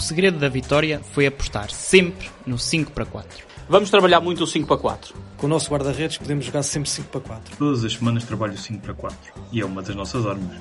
[0.00, 3.44] O segredo da vitória foi apostar sempre no 5 para 4.
[3.68, 5.14] Vamos trabalhar muito o 5 para 4.
[5.36, 7.56] Com o nosso guarda-redes podemos jogar sempre 5 para 4.
[7.58, 9.18] Todas as semanas trabalho 5 para 4
[9.52, 10.56] e é uma das nossas armas.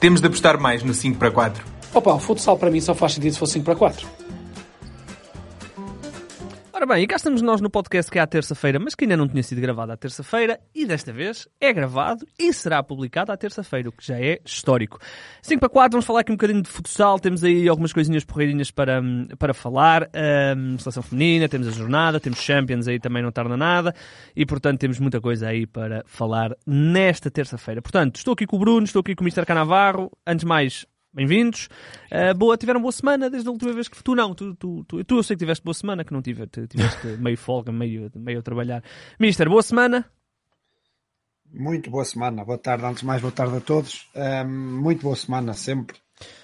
[0.00, 1.64] Temos de apostar mais no 5 para 4.
[1.94, 4.25] Opa, o futsal para mim só faz sentido se for 5 para 4.
[6.76, 9.16] Ora bem, e cá estamos nós no podcast que é à terça-feira, mas que ainda
[9.16, 13.36] não tinha sido gravado à terça-feira, e desta vez é gravado e será publicado à
[13.38, 14.98] terça-feira, o que já é histórico.
[15.40, 18.70] 5 para 4, vamos falar aqui um bocadinho de futsal, temos aí algumas coisinhas porreirinhas
[18.70, 19.00] para,
[19.38, 20.10] para falar,
[20.54, 23.94] um, seleção feminina, temos a jornada, temos Champions aí também não tarda nada,
[24.36, 27.80] e portanto temos muita coisa aí para falar nesta terça-feira.
[27.80, 29.46] Portanto, estou aqui com o Bruno, estou aqui com o Mr.
[29.46, 31.70] Canavarro, antes de mais, Bem-vindos.
[32.12, 35.02] Uh, boa, tiveram boa semana desde a última vez que tu não, tu, tu, tu,
[35.02, 38.40] tu eu sei que tiveste boa semana, que não tive, tiveste meio folga, meio, meio
[38.40, 38.84] a trabalhar.
[39.18, 40.04] Mister, boa semana.
[41.50, 44.06] Muito boa semana, boa tarde, antes de mais, boa tarde a todos.
[44.14, 45.96] Um, muito boa semana, sempre.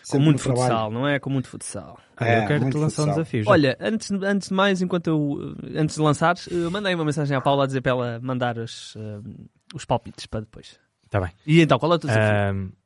[0.02, 0.94] sempre Com muito futsal, trabalho.
[0.94, 1.18] não é?
[1.18, 2.00] Com muito futsal.
[2.18, 3.04] É, eu quero te lançar futsal.
[3.04, 3.44] um desafio.
[3.44, 3.50] Já.
[3.50, 7.42] Olha, antes, antes de mais, enquanto eu, antes de lançares, eu mandei uma mensagem à
[7.42, 9.22] Paula a dizer para ela mandar os, uh,
[9.74, 10.80] os palpites para depois.
[11.04, 11.30] Está bem.
[11.46, 12.54] E então, qual é o teu desafio?
[12.54, 12.81] Um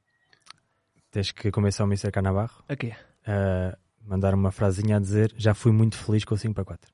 [1.17, 2.11] Tens que começar o Mr.
[2.11, 2.63] Canabarro.
[2.69, 2.93] A quê?
[3.27, 3.75] Uh,
[4.07, 6.91] mandar uma frasinha a dizer já fui muito feliz com o 5 para 4.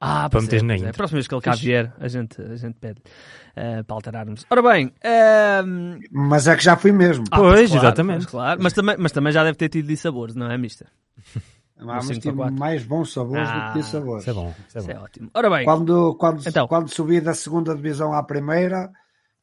[0.00, 0.90] Ah, para meter na é.
[0.90, 4.46] A próxima vez que ele cá vier, a gente, a gente pede uh, para alterarmos.
[4.48, 4.86] Ora bem.
[4.86, 5.98] Uh...
[6.12, 7.24] Mas é que já fui mesmo.
[7.28, 8.22] Ah, pois, claro, exatamente.
[8.22, 8.62] Mas, claro.
[8.62, 10.86] Mas, também, mas também já deve ter tido dissabores, não é, mister?
[11.76, 14.22] mas tive mais bons sabores ah, do que dissabores.
[14.22, 14.54] Isso é bom.
[14.68, 14.86] Isso é, bom.
[14.86, 15.30] Isso é ótimo.
[15.34, 15.64] Ora bem.
[15.64, 16.68] Quando, quando, então.
[16.68, 18.92] quando subi da segunda divisão à primeira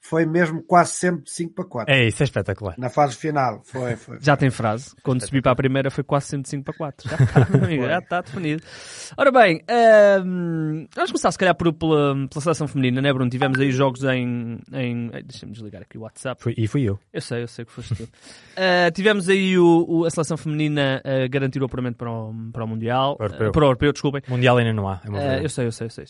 [0.02, 1.94] foi mesmo quase sempre 5 para 4.
[1.94, 2.74] É, isso é espetacular.
[2.78, 3.96] Na fase final, foi.
[3.96, 4.96] foi já tem frase.
[5.04, 7.10] Quando subi para a primeira foi quase sempre 5 para 4.
[7.10, 7.40] Já está,
[7.88, 8.64] já está definido.
[9.16, 9.62] Ora bem,
[10.26, 13.30] um, vamos começar se calhar por, pela, pela seleção feminina, né, Bruno?
[13.30, 14.60] Tivemos aí jogos em.
[14.74, 16.42] em Deixa-me desligar aqui o WhatsApp.
[16.42, 17.00] Foi, e fui eu.
[17.14, 18.04] Eu sei, eu sei que foste tu.
[18.04, 22.66] uh, tivemos aí o, o, a seleção feminina a garantir o apuramento para o, para
[22.66, 23.16] o Mundial.
[23.18, 23.50] Para o Europeu.
[23.50, 24.22] Uh, para o Europeu, desculpem.
[24.28, 25.00] Mundial ainda não há.
[25.06, 26.08] É uh, eu sei, eu sei, eu sei.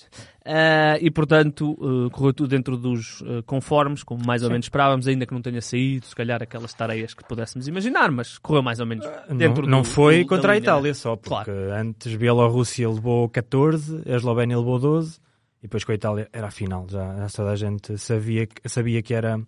[1.01, 1.75] e portanto,
[2.13, 4.53] correu tudo dentro dos conformes como mais ou Sim.
[4.53, 8.37] menos esperávamos, ainda que não tenha saído, se calhar aquelas tareias que pudéssemos imaginar, mas
[8.37, 11.29] correu mais ou menos dentro Não, não do, foi do, contra a Itália só, porque
[11.29, 11.73] claro.
[11.73, 15.19] antes Bielorrússia levou 14, a Eslovénia levou 12,
[15.59, 19.01] e depois com a Itália era a final, já, já toda a gente sabia, sabia
[19.01, 19.39] que, era,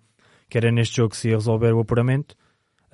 [0.49, 2.35] que era neste jogo que se ia resolver o apuramento.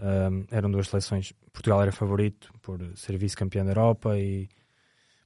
[0.02, 1.34] Um, eram duas seleções.
[1.52, 4.48] Portugal era favorito por ser vice-campeão da Europa e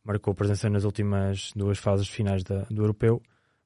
[0.04, 3.22] marcou presença nas últimas duas fases finais da, do europeu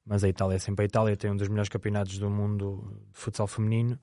[0.08, 2.82] mas a Itália é sempre a Itália, tem um dos melhores campeonatos do mundo
[3.12, 3.98] de futsal feminino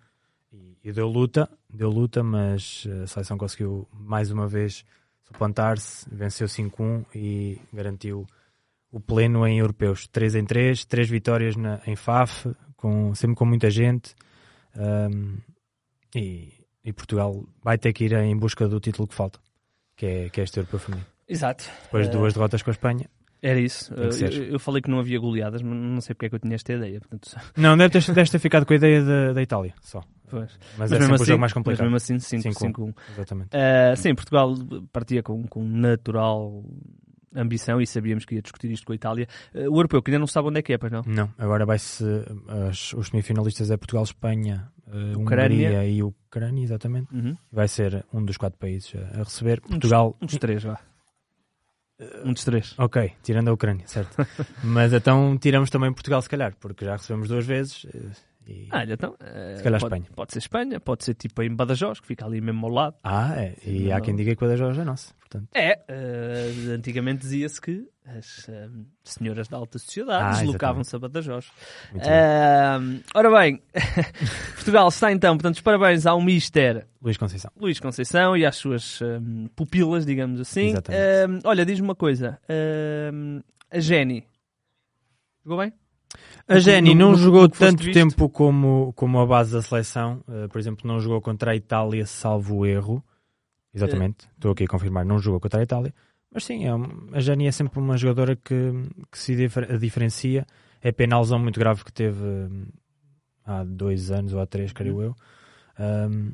[0.54, 4.86] e, e deu luta, deu luta, mas a seleção conseguiu mais uma vez
[5.24, 8.28] suplantar-se, venceu 5-1 e garantiu
[8.92, 10.08] o pleno em europeus.
[10.08, 14.14] 3 em 3, 3 vitórias na, em FAF, com, sempre com muita gente.
[14.76, 15.40] Um,
[16.16, 19.40] e, e, Portugal vai ter que ir em busca do título que falta,
[19.96, 21.08] que é, que é este europeu feminino.
[21.28, 21.66] Exato.
[21.86, 23.10] Depois de duas derrotas com a Espanha.
[23.46, 23.94] Era isso.
[23.94, 26.56] Eu, eu, falei que não havia goleadas, mas não sei porque é que eu tinha
[26.56, 27.00] esta ideia.
[27.00, 27.30] Portanto...
[27.56, 30.02] Não, deve ter, deve ter ficado com a ideia da, da Itália, só.
[30.28, 30.58] Pois.
[30.80, 31.88] Mas, mas é mesmo assim, o jogo mais complicado.
[31.92, 32.96] Mas mesmo assim, 5-1.
[33.14, 33.50] Exatamente.
[33.50, 34.56] Uh, sim, Portugal
[34.92, 36.64] partia com, com natural
[37.36, 39.28] ambição e sabíamos que ia discutir isto com a Itália.
[39.54, 41.04] Uh, o europeu, que ainda não sabe onde é que é, pois não?
[41.06, 42.04] Não, agora vai-se.
[42.98, 47.14] Os semifinalistas é Portugal, Espanha, uh, Hungria e Ucrânia, exatamente.
[47.14, 47.38] Uhum.
[47.52, 49.62] Vai ser um dos quatro países a receber.
[49.62, 50.18] Portugal.
[50.20, 50.80] Um dos, um dos três, vá.
[52.24, 52.76] Um dos três.
[52.78, 54.18] Ok, tirando a Ucrânia, certo.
[54.64, 57.86] Mas então tiramos também Portugal, se calhar, porque já recebemos duas vezes.
[57.94, 58.68] Eh, e...
[58.70, 59.16] Ah, então,
[59.56, 60.06] se calhar pode, Espanha.
[60.16, 62.96] Pode ser Espanha, pode ser tipo em Badajoz, que fica ali mesmo ao lado.
[63.04, 63.56] Ah, é.
[63.66, 65.16] E há quem diga que Badajoz é nosso.
[65.36, 65.50] Portanto.
[65.54, 71.48] É, uh, antigamente dizia-se que as uh, senhoras da alta sociedade ah, deslocavam-se a Badajoz.
[71.94, 73.62] Uh, ora bem,
[74.56, 77.52] Portugal está então, portanto, os parabéns ao Mister Luís Conceição.
[77.60, 80.70] Luís Conceição e às suas um, pupilas, digamos assim.
[80.70, 81.46] Exatamente.
[81.46, 82.40] olha, diz-me uma coisa,
[83.70, 84.26] a Jenny
[85.44, 85.74] jogou bem?
[86.48, 90.24] A Jenny não no, jogou tanto tempo como, como a base da seleção.
[90.50, 93.04] Por exemplo, não jogou contra a Itália, salvo erro.
[93.76, 95.94] Exatamente, estou aqui a confirmar, não jogou contra a Itália.
[96.32, 96.70] Mas sim, é,
[97.14, 98.72] a Jenny é sempre uma jogadora que,
[99.12, 99.36] que se
[99.80, 100.46] diferencia.
[100.82, 102.66] é a penalzão muito grave que teve hum,
[103.46, 105.16] há dois anos ou há três, creio eu.
[105.80, 106.34] Um,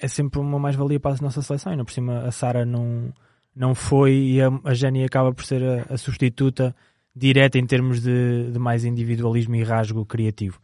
[0.00, 1.72] é sempre uma mais-valia para a nossa seleção.
[1.72, 3.12] E não por cima a Sara não,
[3.54, 6.74] não foi e a, a Jenny acaba por ser a, a substituta
[7.14, 10.60] direta em termos de, de, mais individualismo e rasgo criativo.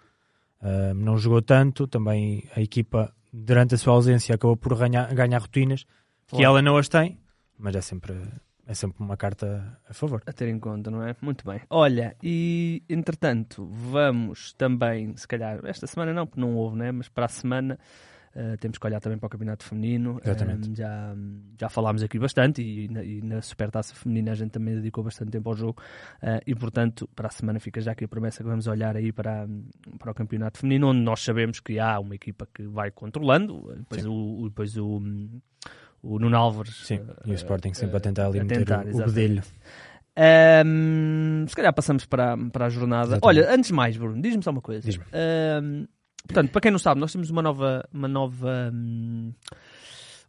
[0.62, 5.38] Um, não jogou tanto, também a equipa durante a sua ausência acabou por ganhar, ganhar
[5.38, 5.84] rotinas
[6.26, 7.18] que ela não as tem,
[7.58, 8.14] mas é sempre
[8.66, 10.22] é sempre uma carta a favor.
[10.26, 11.14] A ter em conta, não é?
[11.20, 11.60] Muito bem.
[11.70, 16.90] Olha, e entretanto, vamos também, se calhar, esta semana não, porque não houve, né?
[16.90, 17.78] Mas para a semana
[18.36, 20.20] uh, temos que olhar também para o Campeonato Feminino.
[20.22, 20.70] Exatamente.
[20.70, 21.16] Um, já,
[21.58, 25.30] já falámos aqui bastante e na, e na Supertaça Feminina a gente também dedicou bastante
[25.30, 25.82] tempo ao jogo.
[26.22, 29.10] Uh, e portanto, para a semana fica já aqui a promessa que vamos olhar aí
[29.12, 29.48] para,
[29.98, 34.02] para o Campeonato Feminino, onde nós sabemos que há uma equipa que vai controlando, depois
[34.02, 34.08] Sim.
[34.08, 34.48] o.
[34.48, 35.02] Depois o
[36.02, 36.86] o Nuno Álvares.
[36.86, 39.42] Sim, e o Sporting sempre a tentar ali a meter tentar, o, o bedelho.
[40.64, 43.16] Um, se calhar passamos para, para a jornada.
[43.16, 43.24] Exatamente.
[43.24, 44.86] Olha, antes de mais, Bruno, diz-me só uma coisa.
[44.86, 45.04] Diz-me.
[45.12, 45.86] Um,
[46.26, 47.88] portanto, para quem não sabe, nós temos uma nova.
[47.92, 49.32] Uma nova hum,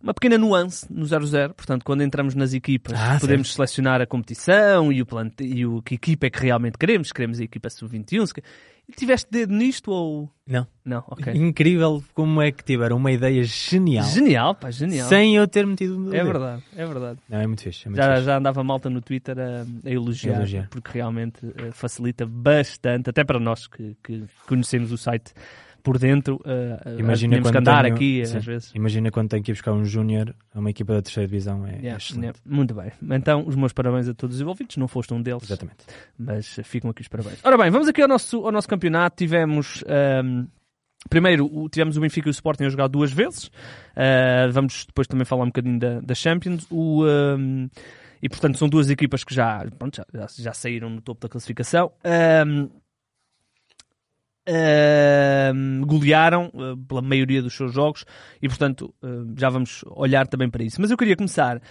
[0.02, 3.56] uma pequena nuance no 0-0, portanto, quando entramos nas equipas, ah, podemos certo.
[3.56, 5.44] selecionar a competição e o, plante...
[5.44, 7.12] e o que equipa é que realmente queremos.
[7.12, 8.44] Queremos a equipa sub-21.
[8.96, 10.30] Tiveste dedo nisto ou.
[10.48, 10.66] Não.
[10.86, 11.34] Não, ok.
[11.34, 14.06] Incrível como é que tiveram uma ideia genial.
[14.06, 15.10] Genial, pá, genial.
[15.10, 17.20] Sem eu ter metido É verdade, é verdade.
[17.28, 17.88] Não, é muito fixe.
[17.88, 18.26] É muito já, fixe.
[18.26, 23.10] já andava malta no Twitter a, a, elogiar, a elogiar, porque realmente uh, facilita bastante,
[23.10, 25.34] até para nós que, que conhecemos o site
[25.88, 28.72] por dentro, uh, imagina quando que andar tenho, aqui sim, às vezes.
[28.76, 31.78] Imagina quando tem que ir buscar um júnior a uma equipa da terceira divisão, é,
[31.78, 32.92] yeah, yeah, Muito bem.
[33.12, 35.44] Então, os meus parabéns a todos os envolvidos, não foste um deles.
[35.44, 35.86] Exatamente.
[36.20, 37.40] Mas ficam aqui os parabéns.
[37.42, 39.16] Ora bem, vamos aqui ao nosso, ao nosso campeonato.
[39.16, 39.82] Tivemos...
[39.88, 40.48] Um,
[41.10, 43.46] Primeiro, tivemos o Benfica e o Sporting a jogar duas vezes.
[43.46, 46.68] Uh, vamos depois também falar um bocadinho da, da Champions.
[46.70, 47.70] O, um,
[48.22, 51.94] e, portanto, são duas equipas que já, pronto, já, já, saíram no topo da classificação.
[52.46, 52.68] Um,
[54.48, 58.06] uh, golearam uh, pela maioria dos seus jogos
[58.42, 60.80] e, portanto, uh, já vamos olhar também para isso.
[60.82, 61.62] Mas eu queria começar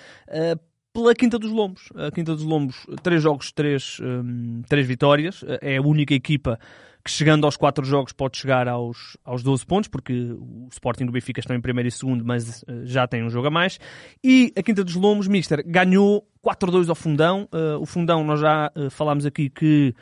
[0.92, 1.88] pela Quinta dos Lombos.
[1.94, 5.44] A Quinta dos Lombos, três jogos, três, um, três vitórias.
[5.60, 6.58] É a única equipa
[7.06, 11.08] que chegando aos quatro jogos pode chegar aos, aos 12 pontos, porque o Sporting e
[11.08, 13.78] o Benfica estão em primeiro e segundo, mas uh, já tem um jogo a mais.
[14.24, 17.48] E a Quinta dos Lombos, Mister, ganhou 4-2 ao Fundão.
[17.52, 19.94] Uh, o Fundão, nós já uh, falámos aqui que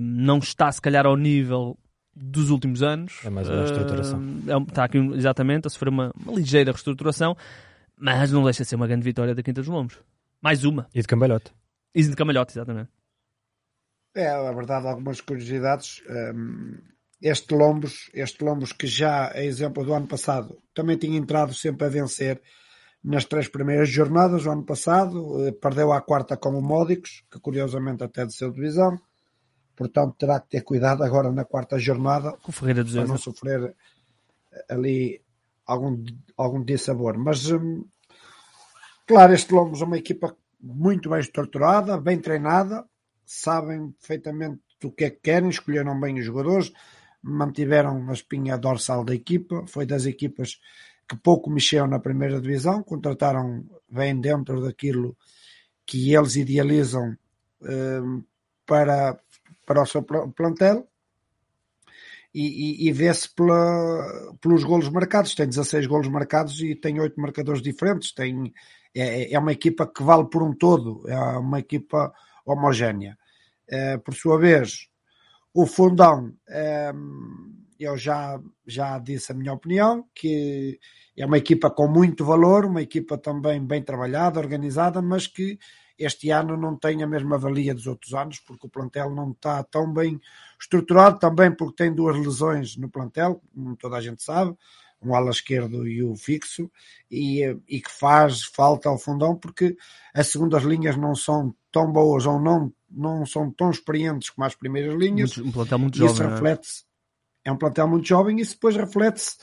[0.00, 1.78] não está, se calhar, ao nível
[2.14, 3.20] dos últimos anos.
[3.24, 4.20] É mais uma reestruturação.
[4.20, 7.36] Uh, está aqui exatamente a sofrer uma, uma, ligeira reestruturação,
[7.96, 9.98] mas não deixa de ser uma grande vitória da Quinta dos Lombos.
[10.40, 10.86] Mais uma.
[10.94, 11.52] E de Cambalhote.
[11.94, 12.90] E de Cambalhote, exatamente.
[14.14, 16.02] É, a verdade, algumas curiosidades.
[16.08, 16.78] Um,
[17.20, 21.86] este Lombos, este Lombos que já é exemplo do ano passado, também tinha entrado sempre
[21.86, 22.40] a vencer
[23.02, 27.38] nas três primeiras jornadas do ano passado, eh, perdeu a quarta com o Módicos, que
[27.38, 28.98] curiosamente até de seu divisão
[29.76, 33.74] portanto terá que ter cuidado agora na quarta jornada Com Ferreira para não sofrer
[34.68, 35.20] ali
[35.66, 36.04] algum,
[36.36, 37.18] algum dissabor.
[37.18, 37.84] Mas hum,
[39.06, 42.84] claro, este Longos é uma equipa muito bem estruturada, bem treinada,
[43.24, 46.72] sabem perfeitamente o que é que querem, escolheram bem os jogadores,
[47.22, 50.60] mantiveram a espinha dorsal da equipa, foi das equipas
[51.08, 55.16] que pouco mexeram na primeira divisão, contrataram bem dentro daquilo
[55.86, 57.16] que eles idealizam
[57.62, 58.22] hum,
[58.66, 59.18] para
[59.64, 60.88] para o seu plantel
[62.34, 63.28] e, e, e vê-se
[64.40, 65.34] pelos golos marcados.
[65.34, 68.12] Tem 16 golos marcados e tem 8 marcadores diferentes.
[68.12, 68.52] Tem,
[68.94, 72.12] é, é uma equipa que vale por um todo, é uma equipa
[72.44, 73.16] homogénea.
[73.68, 74.88] É, por sua vez,
[75.52, 76.92] o Fundão, é,
[77.78, 80.78] eu já, já disse a minha opinião, que
[81.16, 85.58] é uma equipa com muito valor, uma equipa também bem trabalhada, organizada, mas que
[85.98, 89.62] este ano não tem a mesma valia dos outros anos, porque o plantel não está
[89.62, 90.20] tão bem
[90.60, 94.56] estruturado, também porque tem duas lesões no plantel, como toda a gente sabe,
[95.02, 96.70] um ala esquerdo e o fixo,
[97.10, 99.76] e, e que faz falta ao fundão, porque
[100.14, 104.54] as segundas linhas não são tão boas ou não, não são tão experientes como as
[104.54, 105.36] primeiras linhas.
[105.38, 106.14] um plantel muito jovem.
[106.14, 106.28] Isso é?
[106.28, 106.68] reflete
[107.44, 107.50] é?
[107.50, 109.36] é um plantel muito jovem, e isso depois reflete-se.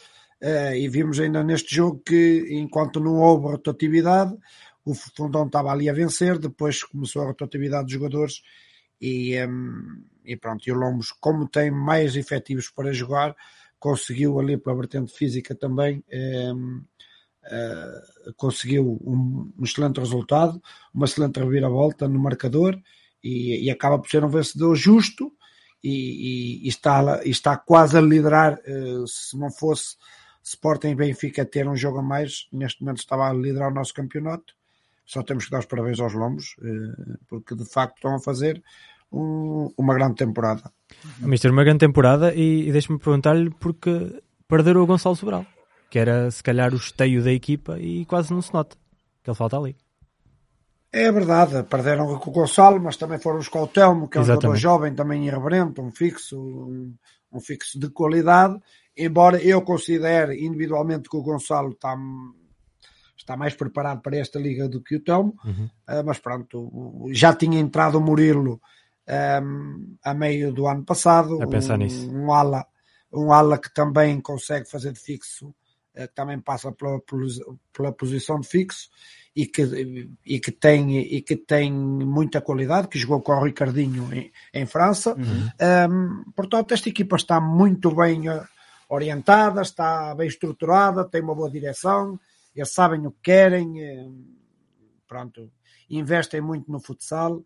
[0.43, 4.35] Uh, e vimos ainda neste jogo que, enquanto não houve rotatividade,
[4.85, 8.41] o Fundão estava ali a vencer, depois começou a rotatividade dos jogadores
[8.99, 13.35] e, um, e pronto, e o Lombos, como tem mais efetivos para jogar,
[13.79, 16.03] conseguiu ali pela vertente física também
[16.53, 16.83] um,
[17.45, 20.61] uh, conseguiu um, um, excelente resultado,
[20.93, 22.79] uma excelente reviravolta no marcador
[23.23, 25.31] e, e acaba por ser um vencedor justo
[25.83, 29.95] e, e, e está, está quase a liderar, uh, se não fosse
[30.43, 34.55] Sporting Benfica ter um jogo a mais, neste momento estava a liderar o nosso campeonato
[35.05, 38.61] só temos que dar os parabéns aos lombos, eh, porque de facto estão a fazer
[39.11, 40.71] um- uma grande temporada.
[41.21, 45.45] O Mister, uma grande temporada e, e deixa-me perguntar-lhe porque perderam o Gonçalo Sobral,
[45.89, 48.77] que era se calhar o esteio da equipa e quase não se nota
[49.23, 49.75] que ele falta ali.
[50.93, 54.25] É verdade, perderam com o Gonçalo, mas também foram buscar o Telmo, que é um
[54.25, 56.93] jogador jovem, também irreverente, um fixo, um,
[57.31, 58.59] um fixo de qualidade.
[58.97, 61.95] Embora eu considere individualmente que o Gonçalo está,
[63.21, 65.35] está mais preparado para esta liga do que o Telmo,
[65.87, 68.59] Ah, mas pronto, já tinha entrado o Murilo
[69.07, 72.11] ahm, a meio do ano passado, A pensar um, nisso.
[72.11, 72.65] um ala,
[73.13, 75.53] um ala que também consegue fazer de fixo,
[75.93, 76.99] eh, que também passa pela,
[77.73, 78.89] pela posição de fixo
[79.35, 79.61] e que,
[80.25, 84.65] e que, tem, e que tem muita qualidade, que jogou com o Ricardinho em, em
[84.65, 85.15] França.
[85.15, 88.43] Um, portanto, esta equipa está muito bem eh,
[88.89, 92.19] orientada, está bem estruturada, tem uma boa direção,
[92.55, 94.09] eles sabem o que querem, eh,
[95.07, 95.51] pronto,
[95.89, 97.43] investem muito no futsal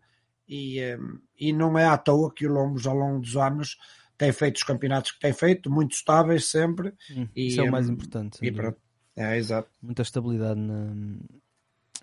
[0.48, 0.98] e, eh,
[1.38, 3.76] e não é à toa que o Lombos ao longo dos anos
[4.18, 6.92] tem feito os campeonatos que tem feito, muito estáveis sempre.
[7.10, 8.38] Hum, E, Isso é o mais hum, importante.
[8.40, 8.62] E dúvida.
[8.62, 8.78] pronto,
[9.16, 9.68] é exato.
[9.82, 10.94] Muita estabilidade na,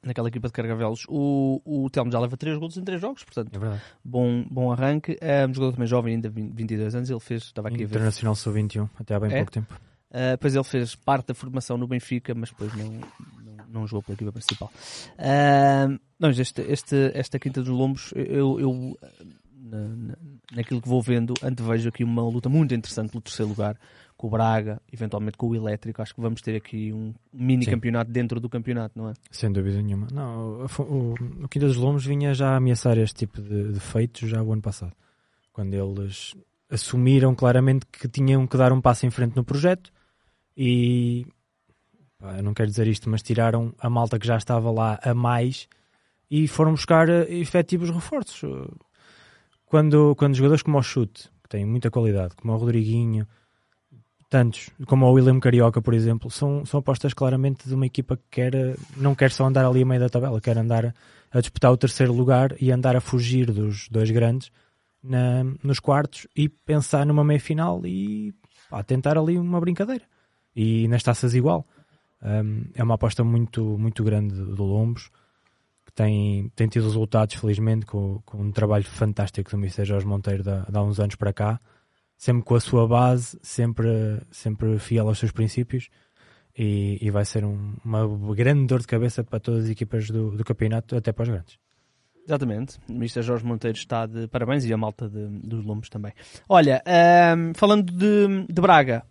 [0.04, 1.06] naquela equipa de Cargavelos.
[1.10, 3.82] O, o Telmo já leva 3 gols em 3 jogos, portanto, É verdade.
[4.04, 5.18] bom, bom arranque.
[5.22, 7.10] É um jogador também jovem, ainda 20, 22 anos.
[7.10, 7.96] Ele fez, estava aqui a ver.
[7.96, 9.38] Internacional Sub-21, até há bem É?
[9.38, 9.80] pouco tempo.
[10.14, 14.04] Uh, depois ele fez parte da formação no Benfica, mas depois não, não, não jogou
[14.04, 14.72] pela equipa principal.
[15.18, 18.98] Uh, mas este, este, esta Quinta dos Lombos, eu, eu
[19.60, 20.16] na, na-
[20.56, 23.76] naquilo que vou vendo, antevejo aqui uma luta muito interessante pelo terceiro lugar,
[24.16, 26.00] com o Braga, eventualmente com o Elétrico.
[26.02, 27.72] Acho que vamos ter aqui um mini Sim.
[27.72, 29.14] campeonato dentro do campeonato, não é?
[29.32, 30.08] Sem dúvida nenhuma.
[30.12, 31.14] Não, o, o,
[31.46, 34.54] o Quinta dos Lomos vinha já a ameaçar este tipo de, de feitos já o
[34.54, 34.94] ano passado.
[35.52, 36.36] Quando eles
[36.70, 39.92] assumiram claramente que tinham que dar um passo em frente no projeto
[40.56, 41.26] e
[42.38, 45.68] eu não quero dizer isto, mas tiraram a malta que já estava lá a mais
[46.32, 48.42] e foram buscar eh, efetivos reforços.
[49.66, 53.28] Quando, quando jogadores como o Chute, que têm muita qualidade, como o Rodriguinho,
[54.30, 58.24] tantos, como o William Carioca, por exemplo, são, são apostas claramente de uma equipa que
[58.32, 60.94] quer, eh, não quer só andar ali a meio da tabela, quer andar a,
[61.32, 64.52] a disputar o terceiro lugar e andar a fugir dos dois grandes
[65.04, 68.34] na- nos quartos e pensar numa meia final e
[68.70, 70.06] pá, tentar ali uma brincadeira.
[70.56, 71.66] E nas taças igual.
[72.22, 75.10] Um, é uma aposta muito, muito grande do Lombos,
[75.86, 79.84] que tem, tem tido resultados, felizmente, com, com um trabalho fantástico do Mr.
[79.86, 81.60] Jorge Monteiro da, de há uns anos para cá,
[82.18, 85.90] sempre com a sua base, sempre, sempre fiel aos seus princípios.
[86.58, 90.30] E, e vai ser um- uma grande dor de cabeça para todas as equipas do,
[90.38, 91.58] do campeonato, até para os grandes.
[92.26, 92.78] Exatamente.
[92.88, 93.22] O Mr.
[93.24, 96.14] Jorge Monteiro está de parabéns e a malta de- dos Lombos também.
[96.48, 99.04] Olha, ahm, falando de, de Braga,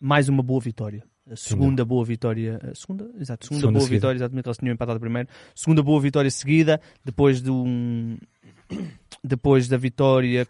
[0.00, 1.02] mais uma boa vitória.
[1.30, 2.58] A segunda boa vitória.
[2.72, 3.96] a segunda, exato, segunda, Segunda boa seguida.
[3.98, 5.28] vitória, exatamente, eles tinham empatado primeiro.
[5.54, 8.16] Segunda boa vitória seguida, depois de um.
[9.22, 10.46] Depois da vitória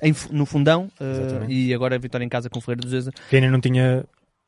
[0.00, 1.52] em no fundão Exatamente.
[1.52, 3.10] e agora a vitória em casa com o Ferreira do Zeza.
[3.28, 4.04] Que ainda não tinha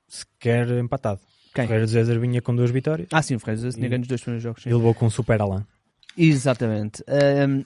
[0.07, 1.21] sequer empatado.
[1.53, 1.65] Quem?
[1.67, 4.03] Ferreira de Zézer vinha com duas vitórias Ah, sim, o Ferreira do Zeza tinha ganho
[4.03, 4.63] os dois primeiros jogos.
[4.63, 4.69] sim.
[4.71, 5.65] e levou com um super Alain.
[6.17, 7.03] Exatamente.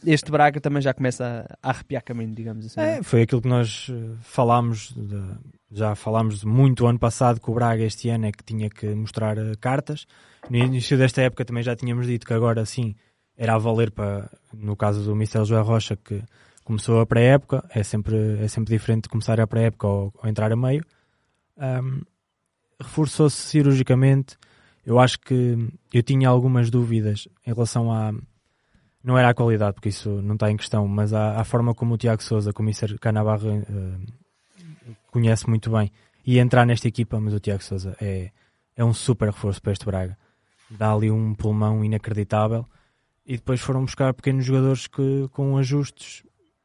[0.05, 2.81] Este Braga também já começa a, arrepiar caminho, digamos assim.
[2.81, 2.99] é?
[2.99, 5.39] É, foi aquilo que nós eh, falámos, de-
[5.71, 9.39] já falámos muito ano passado que o Braga este ano é que tinha que mostrar
[9.39, 10.07] eh, cartas.
[10.49, 12.95] No início desta época também já tínhamos dito que agora sim
[13.37, 16.23] era a valer para, no caso do Michel João Rocha, que
[16.65, 20.51] começou a pré-época, é sempre, é sempre diferente de começar a pré-época ou, ou entrar
[20.53, 20.85] a meio.
[21.59, 22.03] Ahm,
[22.81, 24.37] Reforçou-se cirurgicamente.
[24.87, 28.13] Eu acho que eu tinha algumas dúvidas em relação à,
[29.03, 31.95] não era a qualidade, porque isso não está em questão, mas à, à forma como
[31.95, 32.99] o Tiago Souza, como o Mr.
[32.99, 35.91] Canabarro eh, conhece muito bem,
[36.27, 38.31] e entrar nesta equipa, mas o Tiago Souza é,
[38.77, 40.17] é um super reforço para este Braga.
[40.71, 42.67] Dá ali um pulmão inacreditável.
[43.27, 46.25] E depois foram buscar pequenos jogadores que, com ajustes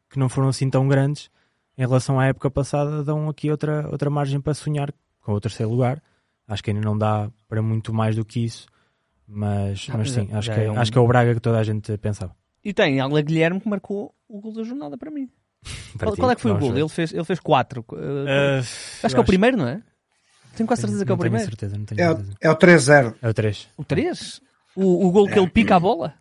[0.09, 1.29] que não foram assim tão grandes
[1.77, 5.71] em relação à época passada, dão aqui outra, outra margem para sonhar com o terceiro
[5.71, 6.01] lugar.
[6.47, 8.67] Acho que ainda não dá para muito mais do que isso,
[9.27, 11.63] mas, mas sim, acho, que, é um- acho que é o Braga que toda a
[11.63, 12.35] gente pensava.
[12.63, 15.29] E tem Alga Guilherme que marcou o gol da jornada para mim.
[15.97, 16.77] Para Qual, ti, qual é que foi o gol?
[16.77, 17.83] Ele fez, ele fez quatro.
[17.91, 18.59] Uh, Uh,
[19.03, 19.81] acho que é o primeiro, não é?
[20.55, 21.45] Tenho quase certeza que é o primeiro.
[21.45, 22.37] certeza, não tenho É, o- certeza.
[22.41, 23.15] é o 3-0.
[23.21, 23.67] É o 3.
[23.77, 24.41] O 3?
[24.75, 26.13] O, o gol que ele pica a bola?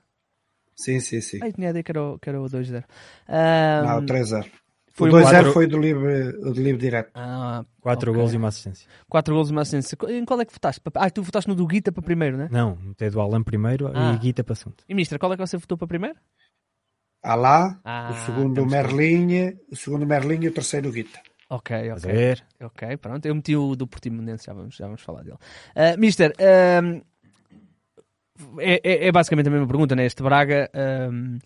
[0.77, 1.39] Sim, sim, sim.
[1.43, 2.85] Ai, tinha a ideia que era o, que era o 2-0.
[3.29, 4.51] Ah, Não, o 3-0.
[4.95, 7.11] Foi o um 2-0 quatro- foi do livre, o de livre direto.
[7.15, 8.21] ah, 4 ok.
[8.21, 8.89] gols e uma assistência.
[9.09, 9.99] 4 gols e uma assistência.
[10.09, 10.81] Em qual é que votaste?
[10.95, 12.49] Ah, tu votaste no do Guita para primeiro, né?
[12.51, 14.13] Não, tem do Alan primeiro Ah.
[14.15, 14.77] e Guita para segundo.
[14.89, 16.17] E Mister, qual é que você votou para primeiro?
[17.23, 21.19] Alá, Ah, o segundo temos Merlin, o segundo Merlin e o terceiro Guita.
[21.51, 22.13] Ok, ok.
[22.13, 22.45] ver?
[22.63, 23.25] Ok, pronto.
[23.27, 25.39] Eu meti o do Portimonense, já vamos, já vamos falar dele.
[25.75, 27.01] Ah, Mister, ahm,
[28.59, 30.05] é, é- é basicamente a mesma pergunta, né?
[30.07, 31.39] Este Braga, ahm,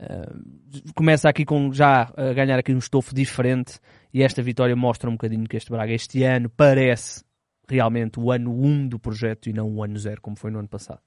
[0.00, 3.80] Uh, começa aqui com já a ganhar aqui um estofo diferente
[4.14, 7.24] e esta vitória mostra um bocadinho que este Braga este ano parece
[7.68, 10.68] realmente o ano 1 do projeto e não o ano 0 como foi no ano
[10.68, 11.00] passado.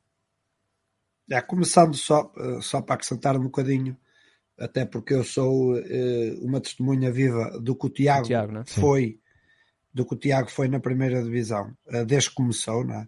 [1.30, 3.98] É, começando só, eh, só para acrescentar um bocadinho,
[4.60, 8.64] até porque eu sou uh, uma testemunha viva do que o Tiago, Tiago né?
[8.66, 9.20] foi
[9.94, 11.74] do que o Tiago foi na primeira divisão,
[12.06, 13.08] desde que começou, né?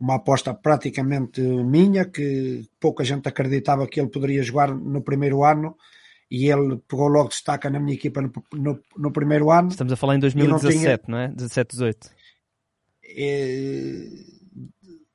[0.00, 5.76] Uma aposta praticamente minha, que pouca gente acreditava que ele poderia jogar no primeiro ano
[6.30, 9.68] e ele pegou logo destaca na minha equipa no, no, no primeiro ano.
[9.68, 11.00] Estamos a falar em 2017, não, tinha...
[11.08, 11.28] não é?
[11.28, 12.10] 17, 18.
[13.04, 14.38] E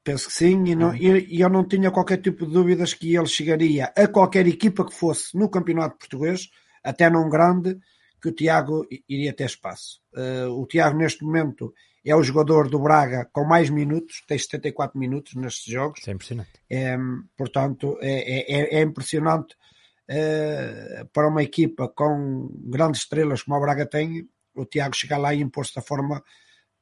[0.03, 0.97] Penso que sim, e, não, ah.
[0.97, 4.93] e, eu não tinha qualquer tipo de dúvidas que ele chegaria a qualquer equipa que
[4.93, 6.49] fosse no Campeonato Português,
[6.83, 7.79] até num grande,
[8.23, 9.99] que o Tiago iria ter espaço.
[10.15, 11.73] Uh, o Tiago, neste momento,
[12.05, 15.99] é o jogador do Braga com mais minutos, tem 74 minutos nestes jogos.
[15.99, 16.51] Isso é impressionante.
[16.69, 16.97] É,
[17.35, 19.55] portanto, é, é, é impressionante
[20.09, 24.25] uh, para uma equipa com grandes estrelas como o Braga tem,
[24.55, 26.23] o Tiago chegar lá e impor-se da forma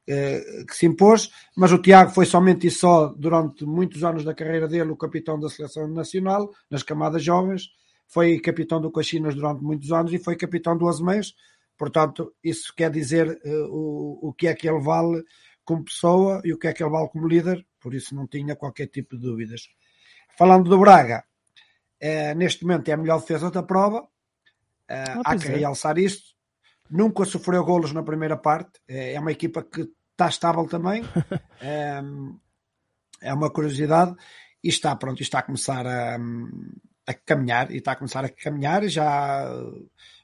[0.06, 4.34] eh, que se impôs, mas o Tiago foi somente e só durante muitos anos da
[4.34, 7.68] carreira dele o capitão da seleção nacional, nas camadas jovens,
[8.12, 11.34] foi capitão do Caxinas durante muitos anos e foi capitão do Azemés,
[11.78, 15.24] portanto isso quer dizer uh, o, o que é que ele vale
[15.64, 18.54] como pessoa e o que é que ele vale como líder, por isso não tinha
[18.54, 19.62] qualquer tipo de dúvidas.
[20.36, 21.24] Falando do Braga,
[22.02, 24.08] uh, neste momento é a melhor defesa da prova, uh,
[24.90, 25.56] ah, há que é.
[25.56, 26.34] realçar isto,
[26.90, 28.72] nunca sofreu golos na primeira parte.
[28.86, 31.02] É, uma equipa que está estável também.
[31.62, 34.14] é, uma curiosidade.
[34.62, 36.18] E está, pronto, está a começar a,
[37.06, 37.70] a caminhar.
[37.70, 38.86] E está a começar a caminhar.
[38.88, 39.48] Já,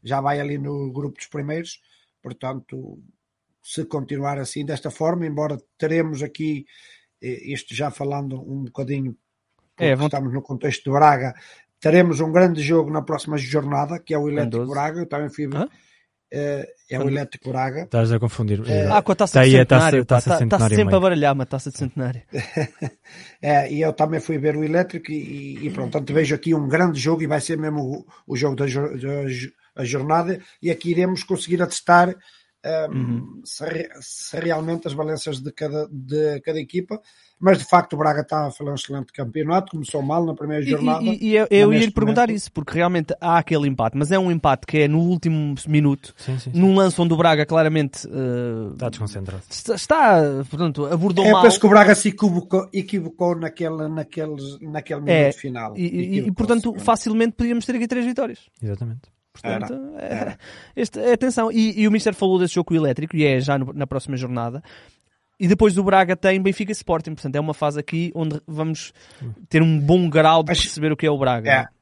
[0.03, 1.81] já vai ali no grupo dos primeiros.
[2.23, 2.99] Portanto,
[3.63, 6.67] se continuar assim, desta forma, embora teremos aqui,
[7.23, 9.17] eh, isto já falando um bocadinho,
[9.79, 11.35] é, estamos no contexto de Braga,
[11.81, 15.01] teremos um grande jogo na próxima jornada, que é o Elétrico Braga.
[15.01, 15.69] Eu também fui, Hã?
[16.31, 17.83] É, é o Elétrico Braga.
[17.83, 18.63] Estás a confundir.
[18.69, 20.03] É, ah, com a taça tá de centenário.
[20.03, 22.23] Está tá, tá sempre a baralhar uma taça de centenário.
[23.41, 26.69] é, e eu também fui ver o Elétrico e, e pronto, portanto vejo aqui um
[26.69, 31.23] grande jogo e vai ser mesmo o, o jogo da, da, jornada e aqui iremos
[31.23, 32.14] conseguir atestar
[32.64, 33.42] um, uhum.
[33.44, 37.01] se, se, realmente as valências de cada, de cada equipa
[37.40, 40.62] mas de facto o Braga está a fazer um excelente campeonato, começou mal na primeira
[40.64, 41.05] jornada.
[41.05, 42.37] E, e, e eu, eu ia lhe perguntar momento...
[42.37, 46.14] isso, porque realmente há aquele empate, mas é um empate que é no último minuto,
[46.16, 46.59] sim, sim, sim.
[46.59, 49.42] num lance onde o Braga claramente uh, está desconcentrado.
[49.49, 51.42] Está, está, portanto, abordou é, mal.
[51.42, 55.77] penso que o Braga se equivocou, equivocou naquele, naquele, naquele minuto é, final.
[55.77, 58.40] E, e portanto, facilmente podíamos ter aqui três vitórias.
[58.61, 59.17] Exatamente.
[59.40, 60.38] Portanto, era, era.
[60.77, 63.72] É, este, atenção, e, e, o Mister falou desse jogo elétrico, e é já no,
[63.72, 64.62] na próxima jornada.
[65.40, 67.14] E depois do Braga tem Benfica e Sporting.
[67.14, 68.92] Portanto, é uma fase aqui onde vamos
[69.48, 71.51] ter um bom grau de perceber o que é o Braga.
[71.51, 71.79] É.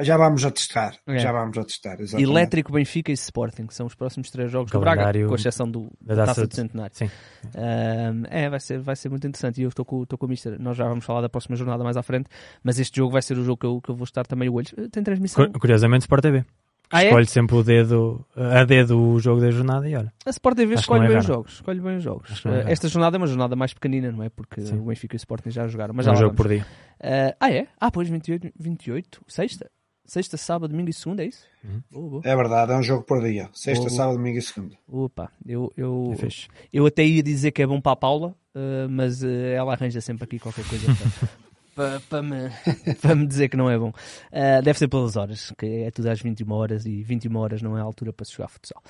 [0.00, 0.96] Já vamos a testar.
[1.06, 1.18] É.
[1.18, 2.00] Já vamos a testar.
[2.00, 2.30] Exatamente.
[2.30, 5.92] Elétrico, Benfica e Sporting, que são os próximos três jogos do Braga, com exceção do,
[6.00, 6.94] da taça de centenário.
[6.96, 7.10] Sim.
[7.54, 9.60] Um, é, vai ser, vai ser muito interessante.
[9.60, 10.58] E eu estou com, estou com o Mister.
[10.58, 12.30] Nós já vamos falar da próxima jornada mais à frente,
[12.64, 14.54] mas este jogo vai ser o jogo que eu, que eu vou estar também o
[14.54, 14.88] olho.
[14.90, 15.52] Tem transmissão?
[15.52, 16.44] Curiosamente, Sport TV.
[16.92, 17.06] Ah, é?
[17.06, 17.26] escolhe é?
[17.26, 20.12] sempre o dedo, a dedo o jogo da jornada e olha.
[20.26, 21.54] A Sport TV escolhe é bem os jogos.
[21.54, 22.44] Escolhe bem os jogos.
[22.44, 24.28] É Esta jornada é uma jornada mais pequenina, não é?
[24.28, 24.78] Porque Sim.
[24.78, 25.94] o Benfica e o Sporting já jogaram.
[25.94, 26.66] Mas já um jogo por dia.
[27.00, 27.66] Uh, ah, é?
[27.80, 29.70] Ah, pois 28, 28, sexta?
[30.04, 31.46] Sexta, sábado, domingo e segunda, é isso?
[31.64, 32.20] Uhum.
[32.24, 33.48] É verdade, é um jogo por dia.
[33.52, 34.76] Sexta, sábado, domingo e segunda.
[34.86, 36.28] Opa, eu, eu, é
[36.72, 40.00] eu até ia dizer que é bom para a Paula, uh, mas uh, ela arranja
[40.00, 41.28] sempre aqui qualquer coisa para,
[41.74, 42.50] para, para, me,
[43.00, 43.90] para me dizer que não é bom.
[43.90, 47.76] Uh, deve ser pelas horas, que é tudo às 21 horas e 21 horas não
[47.76, 48.82] é a altura para se jogar futsal.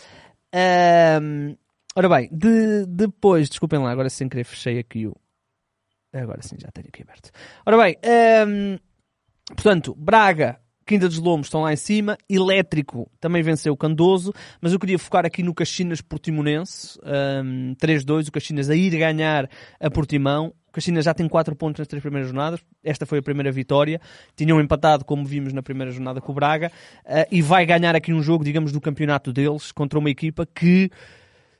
[0.54, 1.56] Uh,
[1.96, 5.16] ora bem, de, depois, desculpem lá, agora sem querer fechei aqui o.
[6.12, 7.30] Agora sim, já tenho aqui aberto.
[7.64, 7.96] Ora bem,
[8.46, 8.78] um,
[9.54, 12.18] portanto, Braga Quinta dos Lomos estão lá em cima.
[12.28, 16.98] Elétrico também venceu o Candoso, mas eu queria focar aqui no Caxinas Portimonense.
[17.02, 19.48] Um, 3-2, o Caxinas a ir ganhar
[19.80, 20.52] a Portimão.
[20.72, 22.60] Caxinas já tem 4 pontos nas três primeiras jornadas.
[22.82, 24.00] Esta foi a primeira vitória.
[24.34, 26.72] Tinham empatado, como vimos na primeira jornada, com o Braga.
[27.04, 30.90] Uh, e vai ganhar aqui um jogo, digamos, do campeonato deles contra uma equipa que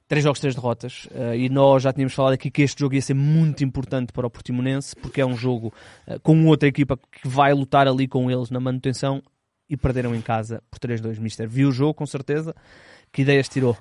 [0.08, 1.06] três jogos, três derrotas.
[1.06, 4.26] Uh, e nós já tínhamos falado aqui que este jogo ia ser muito importante para
[4.26, 5.72] o Portimonense, porque é um jogo
[6.06, 9.22] uh, com outra equipa que vai lutar ali com eles na manutenção
[9.68, 11.18] e perderam em casa por 3-2.
[11.18, 12.54] Mister, viu o jogo com certeza?
[13.10, 13.76] Que ideias tirou?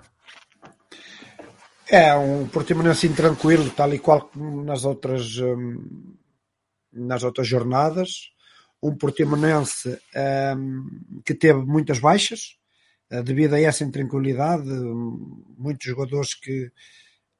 [1.93, 6.15] É um Portimonense intranquilo, tal e qual nas outras, um,
[6.89, 8.31] nas outras jornadas.
[8.81, 9.99] Um Portimonense
[10.55, 12.57] um, que teve muitas baixas,
[13.09, 14.69] eh, devido a essa intranquilidade,
[15.57, 16.71] muitos jogadores que,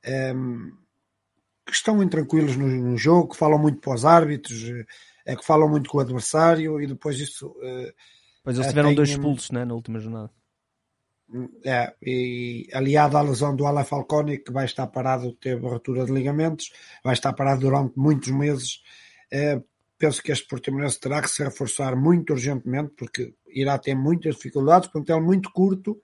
[0.04, 4.66] que estão intranquilos no, no, jogo, que falam muito para os árbitros,
[5.26, 7.94] é, que falam muito com o adversário e depois isso uh,
[8.44, 10.32] Pois eles tiveram dois hum, expulsos né, na última jornada.
[11.64, 16.12] É, e aliado à lesão do Ala Falcone, que vai estar parado, teve ruptura de
[16.12, 16.72] ligamentos,
[17.04, 18.82] vai estar parado durante muitos meses.
[19.32, 19.62] É,
[19.98, 24.90] penso que este Portimonense terá que se reforçar muito urgentemente, porque irá ter muitas dificuldades,
[24.90, 25.98] plantel muito curto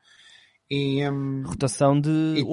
[0.69, 2.45] e hum, Rotação de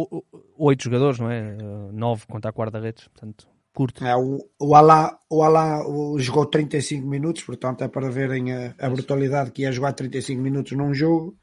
[0.56, 1.56] oito jogadores, não é?
[1.92, 4.04] Nove contra a guarda-redes, portanto, curto.
[4.04, 8.74] é, o, o Alá, o Alá o- jogou 35 minutos, portanto é para verem a,
[8.78, 11.36] a brutalidade que é jogar 35 minutos num jogo.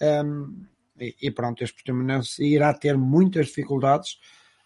[0.00, 0.66] Hum,
[0.98, 4.18] e, e pronto, este Portimonense irá ter muitas dificuldades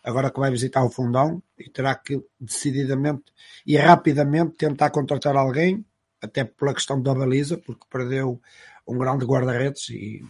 [0.03, 3.25] agora que vai visitar o Fundão e terá que decididamente
[3.67, 5.85] e rapidamente tentar contratar alguém,
[6.23, 8.41] até pela questão da baliza, porque perdeu
[8.87, 10.23] um grande guarda-redes e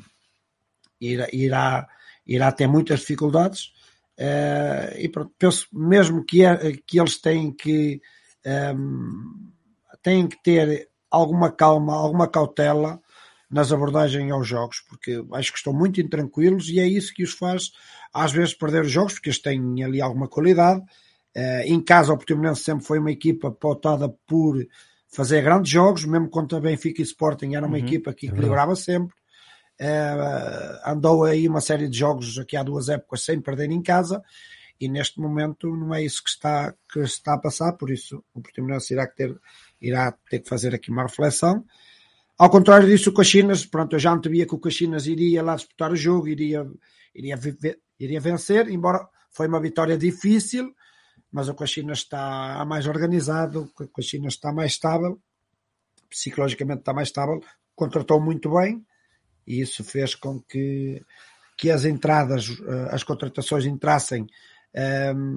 [1.00, 1.88] irá, irá,
[2.26, 3.72] irá ter muitas dificuldades.
[4.16, 8.00] Eh, e pronto, penso mesmo que, é- que eles têm que
[8.44, 9.50] ehm,
[10.02, 13.00] têm que ter alguma calma, alguma cautela
[13.50, 17.32] nas abordagens aos jogos, porque acho que estão muito intranquilos e é isso que os
[17.32, 17.70] faz
[18.12, 20.82] às vezes perder os jogos, porque eles têm ali alguma qualidade.
[21.34, 24.56] Eh, em casa, o Portimonense sempre foi uma equipa pautada por
[25.08, 28.74] fazer grandes jogos, mesmo contra Benfica e Sporting, era uma Uhum, equipa que é equilibrava
[28.76, 29.14] sempre.
[29.78, 34.22] Eh, andou aí uma série de jogos aqui há duas épocas sem perder em casa
[34.80, 38.40] e neste momento não é isso que está, que está a passar, por isso o
[38.42, 39.38] Portimonense irá ter,
[39.80, 41.64] irá ter que fazer aqui uma reflexão.
[42.42, 45.92] Ao contrário disso, o Caxinas, pronto, eu já antevia que o Caxinas iria lá disputar
[45.92, 46.66] o jogo, iria,
[47.14, 50.74] iria, viver- iria vencer, embora foi uma vitória difícil,
[51.30, 55.20] mas o Caxinas está mais organizado, o Caxinas está mais estável,
[56.08, 57.42] psicologicamente está mais estável,
[57.76, 58.82] contratou muito bem,
[59.46, 61.04] e isso fez com que,
[61.58, 64.26] que as entradas, eh, as contratações entrassem
[64.72, 65.36] ehm,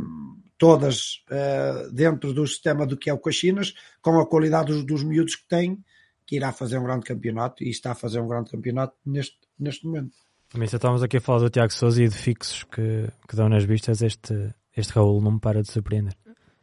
[0.57, 5.03] todas eh, dentro do sistema do que é o Caxinas, com a qualidade dos, dos
[5.03, 5.83] miúdos que tem,
[6.25, 9.85] que irá fazer um grande campeonato e está a fazer um grande campeonato neste, neste
[9.85, 10.11] momento.
[10.49, 13.49] Também só estávamos aqui a falar do Tiago Souza e de fixos que, que dão
[13.49, 14.01] nas vistas.
[14.01, 16.15] Este, este Raul não me para de surpreender.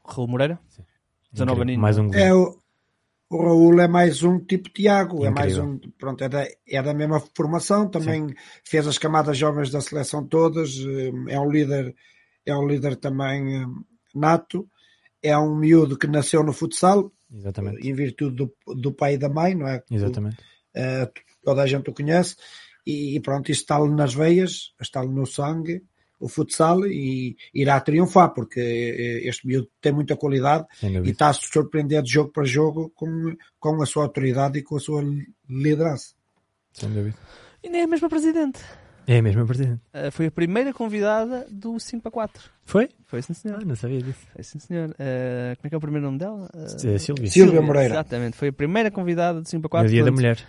[0.04, 0.58] Raul Moreira?
[1.32, 1.62] 19 Incrível.
[1.62, 1.80] aninhos.
[1.80, 2.60] Mais um É gol.
[3.30, 6.82] o, o Raul é mais um tipo Tiago, é mais um, pronto, é da, é
[6.82, 11.94] da mesma formação, também fez as camadas jovens da seleção todas, eh, é um líder,
[12.44, 13.66] é um líder também eh,
[14.14, 14.68] nato,
[15.22, 17.86] é um miúdo que nasceu no futsal, Exatamente.
[17.86, 19.82] em virtude do, do pai e da mãe, não é?
[19.90, 20.38] Exatamente.
[20.74, 21.10] Eh,
[21.42, 22.36] toda a gente o conhece,
[22.86, 25.82] e, e pronto, isso está-lhe nas veias, está-lhe no sangue,
[26.18, 31.32] o futsal, e irá triunfar, porque eh, este miúdo tem muita qualidade e está a
[31.32, 35.02] se surpreender de jogo para jogo com, com a sua autoridade e com a sua
[35.48, 36.14] liderança.
[36.72, 37.16] Sem dúvida.
[37.62, 38.60] E nem é a mesma presidente.
[39.12, 39.80] É a mesma presidente.
[39.92, 42.42] Eh, foi a primeira convidada do 5 para 4.
[42.64, 42.88] Foi?
[43.06, 43.58] Foi sim, senhor.
[43.60, 44.20] Ah, não sabia disso.
[44.32, 44.94] Foi sim, senhor.
[44.98, 46.48] Eh, como é que é o primeiro nome dela?
[46.54, 47.28] É Silvia.
[47.28, 47.94] Silvia Moreira.
[47.94, 48.36] Exatamente.
[48.36, 49.86] Foi a primeira convidada do 5 para 4.
[49.86, 50.46] No dia da portanto- mulher.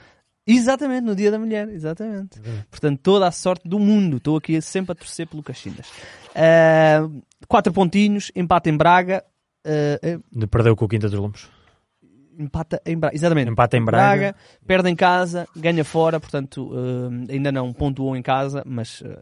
[0.47, 2.39] Exatamente, no Dia da Mulher, exatamente.
[2.69, 4.17] Portanto, toda a sorte do mundo.
[4.17, 5.87] Estou aqui sempre a torcer pelo Caxinas.
[6.35, 7.07] Ah,
[7.47, 9.23] quatro pontinhos, empate em Braga.
[9.65, 11.47] ah, eh, De perdeu com o Quinta dos Lombos.
[12.37, 13.15] Empata em Braga.
[13.15, 13.51] Exatamente.
[13.51, 14.35] Empate em Braga.
[14.65, 19.19] perde em casa, ganha fora, portanto, ah, ainda não pontuou em casa, mas ah,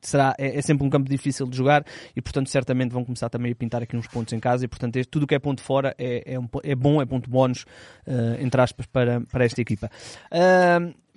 [0.00, 1.84] será, é, é sempre um campo difícil de jogar
[2.16, 4.96] e, portanto, certamente vão começar também a pintar aqui uns pontos em casa e, portanto,
[4.96, 7.64] este- tudo o que é ponto fora é, é, um é bom, é ponto bónus,
[8.06, 9.90] ah, entre aspas, para, para esta equipa.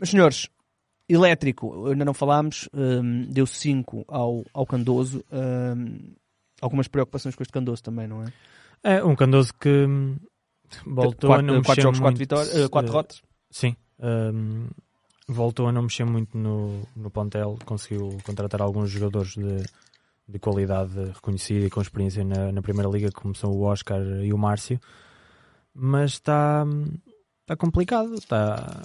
[0.04, 0.50] Senhores,
[1.10, 5.24] elétrico, ainda não falámos, ah, deu 5 ao, ao Candoso.
[5.32, 5.76] ah,
[6.62, 8.28] algumas preocupações com este Candoso também, não é?
[8.84, 9.88] É um Candoso que
[10.86, 13.22] voltou a quatro, não quatro jogos, quatro muito, vitórias, ah, quatro eh, derrotas.
[13.52, 13.76] Sim.
[14.00, 14.68] hum,
[15.28, 17.58] voltou a não mexer muito no, no plantel.
[17.66, 19.64] Conseguiu contratar alguns jogadores de,
[20.28, 24.34] de qualidade reconhecida e com experiência na, na Primeira Liga, como são o Oscar e
[24.34, 24.80] o Márcio.
[25.74, 26.66] Mas está
[27.46, 28.16] está complicado.
[28.16, 28.84] Está,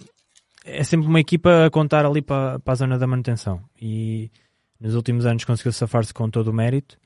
[0.64, 3.62] é sempre uma equipa a contar ali para, para a zona da manutenção.
[3.81, 4.31] E
[4.79, 6.98] nos últimos anos conseguiu safar-se com todo o mérito,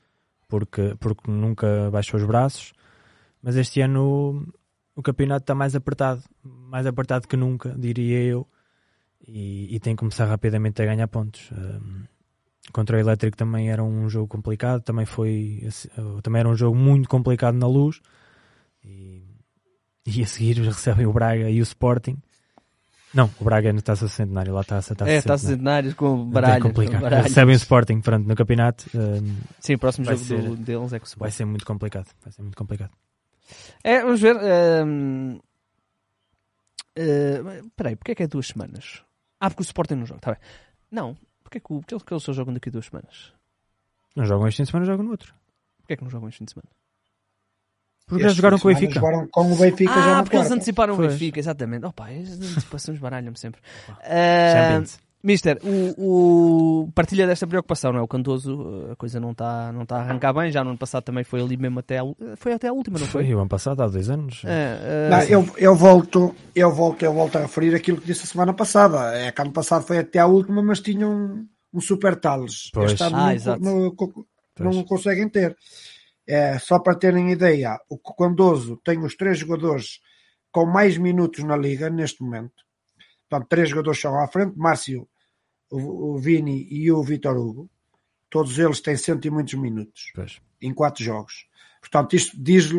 [0.47, 2.73] porque, porque nunca baixou os braços.
[3.41, 4.45] Mas este ano
[4.95, 8.47] o campeonato está mais apertado, mais apertado que nunca, diria eu,
[9.27, 11.49] e, e tem que começar rapidamente a ganhar pontos.
[11.51, 12.03] Um,
[12.71, 16.75] contra o Elétrico também era um jogo complicado, também foi uh, também era um jogo
[16.77, 17.99] muito complicado na luz,
[18.83, 19.23] e,
[20.05, 22.17] e a seguir recebem o Braga e o Sporting.
[23.13, 25.39] Não, o Braga é no Taça Centenário, lá está a Taça É, está Centenário.
[25.39, 26.63] centenários com Não tem baralhos.
[26.63, 27.01] complicado.
[27.01, 27.27] baralhos.
[27.27, 30.99] Recebem o Sporting, pronto, no campeonato um, Sim, o próximo Vai jogo ser- deles é
[30.99, 31.31] com o vai Sporting.
[31.35, 32.07] ser muito complicado.
[32.21, 32.91] Vai ser muito complicado.
[33.83, 34.35] É, vamos ver.
[34.37, 35.39] ehm,
[36.95, 39.03] eh, Espera aí, porque é que é duas semanas?
[39.39, 40.39] Ah, porque o Sporting não joga, está bem.
[40.91, 43.33] Não, porque é que, o, porque eles só jogam daqui a duas semanas?
[44.15, 45.33] Não jogam este fim de semana, jogam no outro.
[45.79, 46.69] Porquê é que não jogam este fim de semana?
[48.07, 48.93] Porque Este jogaram com o Benfica.
[48.93, 50.53] Jogaram com o Benfica Ah, porque eles quarta.
[50.53, 50.97] anteciparam o.
[50.97, 51.85] Benfica, exatamente.
[51.87, 53.59] Opa, as antecipações baralham-me sempre.
[54.53, 54.99] Champions.
[55.25, 58.01] Mister, o, o- partilha desta preocupação, não é?
[58.03, 60.51] O Cantoso, a coisa não está não tá a arrancar bem.
[60.51, 62.03] Já no ano passado também foi ali mesmo até a,
[62.37, 63.25] foi até a última, não foi?
[63.25, 64.43] Foi o ano passado, há dois anos.
[64.45, 68.23] É, Não, ah, eu, eu volto, eu volto, eu volto a referir aquilo que disse
[68.23, 69.15] a semana passada.
[69.17, 72.69] É que ano passado foi até à última, mas tinham um, um super Tales.
[72.71, 72.91] Pois.
[72.91, 73.79] Este ano Ah, não,
[74.59, 75.57] não- não conseguem ter.
[76.27, 79.99] É, só para terem ideia, o Condoso tem os três jogadores
[80.51, 82.53] com mais minutos na liga neste momento.
[83.29, 85.07] Portanto, três jogadores são à frente, Márcio,
[85.71, 87.69] o, o Vini e o Vitor Hugo.
[88.29, 90.41] Todos eles têm cento e muitos minutos Pois.
[90.61, 91.47] em quatro jogos.
[91.79, 92.69] Portanto, isto diz,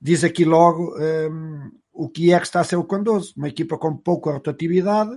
[0.00, 3.34] diz aqui logo hum, o que é que está a ser o Condoso.
[3.36, 5.16] Uma equipa com pouca rotatividade,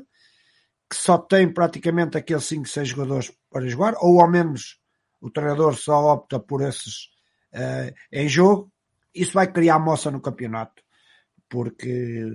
[0.90, 4.80] que só tem praticamente aqueles 5, 6 jogadores para jogar, ou ao menos
[5.20, 7.10] o treinador só opta por esses
[7.52, 8.72] eh, em jogo.
[9.14, 10.84] Isso vai criar moça no campeonato,
[11.50, 12.26] porque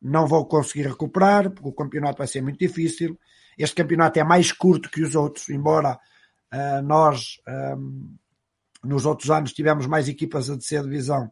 [0.00, 3.18] não vão conseguir recuperar, porque o campeonato vai ser muito difícil.
[3.56, 5.98] Este campeonato é mais curto que os outros, embora
[6.52, 7.40] eh, nós
[7.76, 8.16] hum,
[8.84, 11.30] nos outros anos tivemos mais equipas a descer a divisão,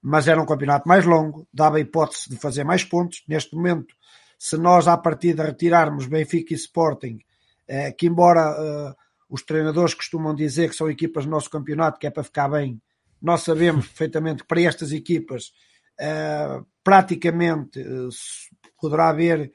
[0.00, 3.22] mas era um campeonato mais longo, dava a hipótese de fazer mais pontos.
[3.28, 3.94] Neste momento,
[4.38, 7.18] se nós à partida retirarmos Benfica e Sporting,
[7.66, 8.94] eh, que embora eh,
[9.28, 12.80] os treinadores costumam dizer que são equipas do nosso campeonato, que é para ficar bem,
[13.20, 15.52] nós sabemos perfeitamente que para estas equipas
[16.00, 18.48] eh, praticamente se
[18.80, 19.52] poderá haver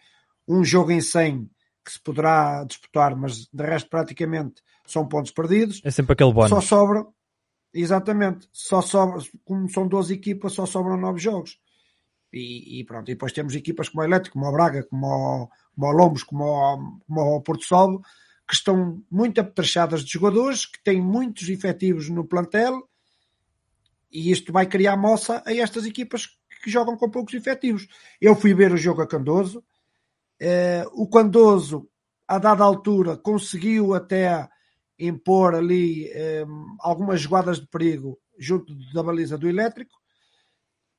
[0.48, 1.50] um jogo em 100
[1.84, 5.82] que se poderá disputar, mas de resto praticamente são pontos perdidos.
[5.84, 6.50] É sempre aquele bónus.
[6.50, 7.06] Só sobra,
[7.74, 11.60] exatamente, só sobra, como são 12 equipas, só sobram 9 jogos.
[12.32, 15.50] E, e pronto, e depois temos equipas como o Elétrico, como o Braga, como o,
[15.76, 18.02] como o Lombos, como o, como o Porto Salvo,
[18.48, 22.88] que estão muito apetrechadas de jogadores, que têm muitos efetivos no plantel,
[24.12, 26.28] e isto vai criar moça a estas equipas
[26.63, 27.88] que jogam com poucos efetivos.
[28.22, 29.63] Eu fui ver o jogo a Candoso,
[30.39, 31.88] eh, o Candoso,
[32.28, 34.48] a dada altura, conseguiu até
[34.98, 36.46] impor ali eh,
[36.80, 39.96] algumas jogadas de perigo junto da baliza do elétrico,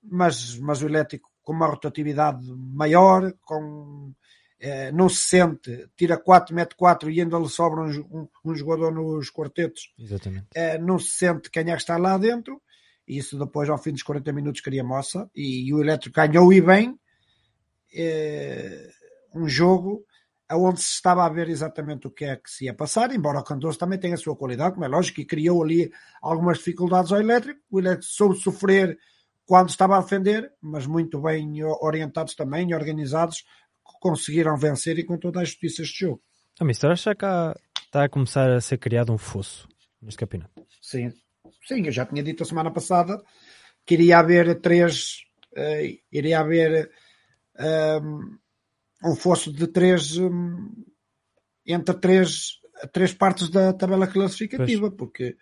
[0.03, 4.13] mas, mas o elétrico com uma rotatividade maior, com,
[4.59, 8.55] eh, não se sente, tira 4, mete 4 e ainda lhe sobra um, um, um
[8.55, 10.47] jogador nos quartetos, Exatamente.
[10.55, 12.61] eh, não se sente quem é que está lá dentro,
[13.07, 16.53] e isso depois ao fim dos 40 minutos cria moça, e, e o elétrico ganhou
[16.53, 16.99] e bem
[17.95, 18.91] eh,
[19.35, 20.05] um jogo
[20.53, 23.45] onde se estava a ver exatamente o que é que se ia passar, embora o
[23.45, 25.91] Candoso também tenha a sua qualidade, como é lógico, e criou ali
[26.23, 27.61] algumas dificuldades ao elétrico.
[27.71, 28.99] O elétrico soube sofrer
[29.47, 33.45] quando estava a defender, mas muito bem orientados também, organizados,
[34.01, 36.23] conseguiram vencer e com toda a justiça este jogo.
[36.61, 39.67] A Mister, acha que há- está a começar a ser criado um fosso
[40.01, 40.53] neste campeonato?
[40.81, 41.13] Sim,
[41.67, 43.21] sim, eu já tinha dito a semana passada
[43.87, 45.25] que iria haver três,
[45.57, 46.91] eh, iria haver
[48.03, 48.39] um,
[49.05, 50.71] um fosso de três um,
[51.67, 52.59] entre três,
[52.93, 55.37] três partes da tabela classificativa, porque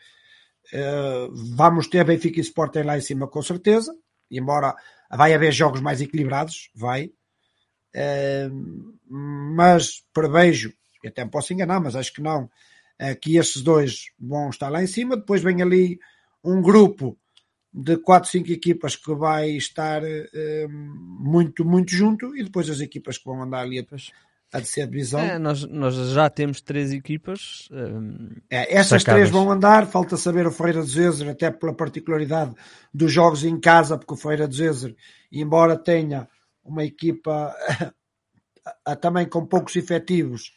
[0.73, 3.95] eh, vamos ter Benfica e Sporting lá em cima com certeza,
[4.31, 4.75] embora
[5.11, 7.13] vai haver jogos mais equilibrados, vai,
[7.95, 8.49] Eh,
[9.09, 10.73] mas prevejo,
[11.05, 12.49] e até me posso enganar, mas acho que não,
[12.99, 15.17] eh, que esses dois vão estar lá em cima.
[15.17, 15.99] Depois vem ali
[16.43, 17.19] um grupo
[17.73, 23.17] de 4, 5 equipas que vai estar eh, muito, muito junto e depois as equipas
[23.17, 23.85] que vão andar ali a,
[24.53, 25.21] a descer a divisão.
[25.21, 27.69] é, nós, nós já temos três equipas.
[27.73, 29.05] hum, É, essas Sacadas.
[29.05, 32.55] três vão andar, falta saber o Ferreira do Zezer, até pela particularidade
[32.93, 34.95] dos jogos em casa, porque o Ferreira do Zezer,
[35.31, 36.29] embora tenha
[36.63, 37.55] uma equipa
[39.01, 40.53] também com poucos efetivos,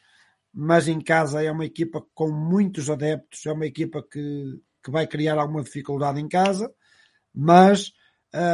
[0.54, 5.08] mas em casa é uma equipa com muitos adeptos, é uma equipa que, que vai
[5.08, 6.72] criar alguma dificuldade em casa,
[7.36, 7.94] mas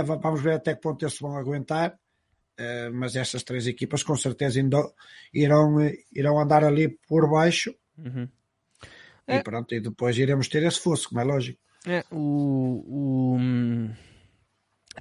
[0.06, 1.98] va- vamos ver até que ponto eles vão aguentar.
[2.62, 4.60] Ah, mas estas três equipas com certeza
[5.34, 8.28] irão, eh, irão andar ali por baixo uhum.
[9.28, 9.41] e É.
[9.44, 11.60] pronto, e depois iremos ter esse fosso, como é lógico.
[11.88, 13.91] É, o, o, hum,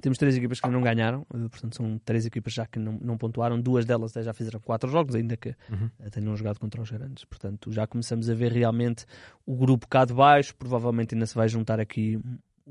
[0.01, 3.61] temos três equipas que não ganharam, portanto são três equipas já que não, não pontuaram,
[3.61, 7.23] duas delas já fizeram quatro jogos, ainda que eh, tenham jogado contra os grandes.
[7.25, 9.05] Portanto, já começamos a ver realmente
[9.45, 12.19] o grupo cá de baixo, provavelmente ainda se vai juntar aqui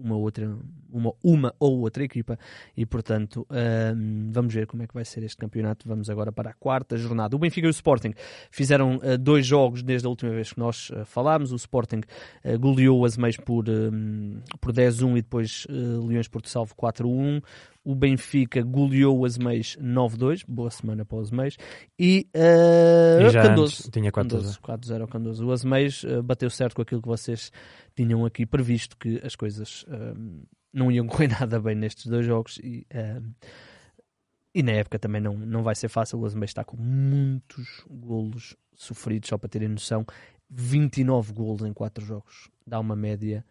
[0.02, 0.56] uma outra,
[0.90, 2.38] uma, uma ou outra equipa
[2.76, 5.88] e portanto hum, vamos ver como é que vai ser este campeonato.
[5.88, 7.36] Vamos agora para a quarta jornada.
[7.36, 8.12] O Benfica e o Sporting
[8.50, 11.52] fizeram eh, dois jogos desde a última vez que nós eh, falámos.
[11.52, 12.00] O Sporting
[12.42, 17.42] eh, goleou as meias por, hum, por 10-1 e depois eh, Leões Porto Salvo 4-1.
[17.90, 21.57] O Benfica goleou as meias 9-2, boa semana para os meias.
[21.98, 24.12] E, eh, E Candoso, tinha 4-0.
[24.12, 25.44] Candoso, 4-0 ao Candoso.
[25.44, 27.50] O Azeméis eh, bateu certo com aquilo que vocês
[27.96, 32.59] tinham aqui previsto, que as coisas ehm, não iam correr nada bem nestes dois jogos
[32.59, 33.20] e, eh,
[34.55, 36.20] e na época também não, não vai ser fácil.
[36.20, 40.07] O Azemais está com muitos golos sofridos, só para terem noção.
[40.48, 42.48] 29 golos em 4 jogos.
[42.64, 43.44] Dá uma média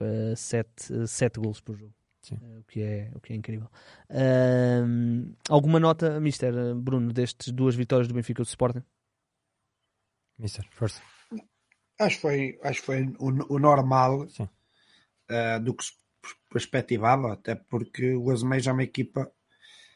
[0.00, 1.96] uh, 7, 7 golos por jogo.
[2.26, 2.34] Sim.
[2.42, 3.68] Uh, o, que é, o que é incrível.
[4.10, 8.82] Uh, alguma nota, Mister Bruno, destes duas vitórias do Benfica e do Sporting?
[10.36, 11.00] Mister, força.
[12.00, 14.48] Acho que foi, acho que foi o, o normal Sim.
[15.30, 15.92] uh, do que se
[16.50, 19.30] perspectivava, até porque o Azeméis é uma equipa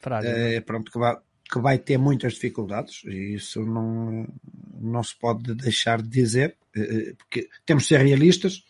[0.01, 0.31] Frágil.
[0.31, 1.17] uh, pronto, que, vai,
[1.51, 4.33] que vai ter muitas dificuldades e isso não,
[4.81, 8.65] não se pode deixar de dizer, uh, porque temos de ser realistas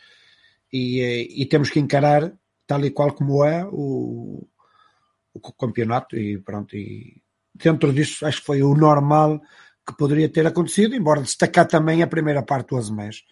[0.72, 2.32] e, e temos que encarar
[2.70, 4.46] tal e qual como é o,
[5.34, 7.20] o campeonato e pronto, e
[7.52, 9.40] dentro disso acho que foi o normal
[9.84, 13.24] que poderia ter acontecido, embora destacar também a primeira parte do Azemés,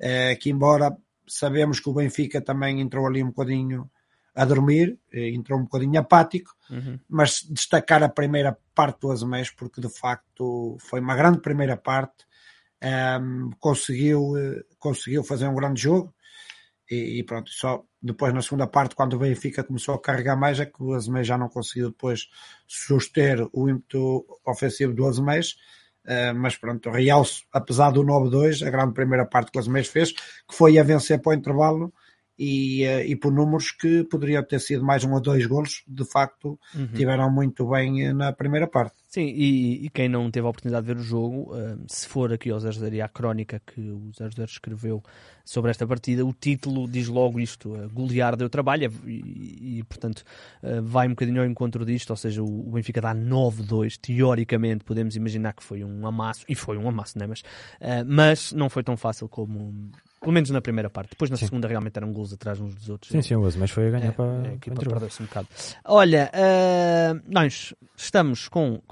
[0.00, 0.96] é, que embora
[1.26, 3.90] sabemos que o Benfica também entrou ali um bocadinho
[4.34, 6.98] a dormir, entrou um bocadinho apático, uhum.
[7.06, 12.24] mas destacar a primeira parte do Azemés, porque de facto foi uma grande primeira parte,
[13.20, 14.32] um, conseguiu,
[14.78, 16.14] conseguiu fazer um grande jogo,
[16.90, 20.60] e, e, pronto, só depois na segunda parte, quando o Benfica começou a carregar mais,
[20.60, 22.28] é que o Azemés já não conseguiu depois
[22.66, 25.56] suster o ímpeto ofensivo do Azemés,
[26.08, 27.22] Uh, mas pronto, o Real,
[27.52, 31.20] apesar do 9-2, a grande primeira parte que o Azemés fez, que foi a vencer
[31.20, 31.92] para o intervalo
[32.38, 36.06] e, uh, e por números que poderiam ter sido mais um ou dois golos, de
[36.06, 36.86] facto, uhum.
[36.94, 38.96] tiveram muito bem na primeira parte.
[39.18, 42.32] Sim, e, e, quem não teve a oportunidade de ver o jogo, uh, se for
[42.32, 45.02] aqui ao 00 e à crónica que o 00 escreveu
[45.44, 50.22] sobre esta partida, o título diz logo isto: uh, golear deu trabalho e, e portanto,
[50.62, 52.10] uh, vai um bocadinho ao encontro disto.
[52.10, 53.98] Ou seja, o, o Benfica dá 9-2.
[54.00, 57.26] Teoricamente, podemos imaginar que foi um amasso, e foi um amasso, né?
[57.26, 57.42] mas,
[58.06, 59.90] mas não foi tão fácil como.
[60.20, 61.10] Pelo menos na primeira parte.
[61.10, 61.46] Depois na sim.
[61.46, 63.10] segunda realmente eram gols atrás uns dos outros.
[63.10, 65.48] Sim, sim, mas foi a ganhar é, para a equipa perdeu-se um bocado.
[65.84, 66.30] Olha,
[67.26, 68.82] nós estamos com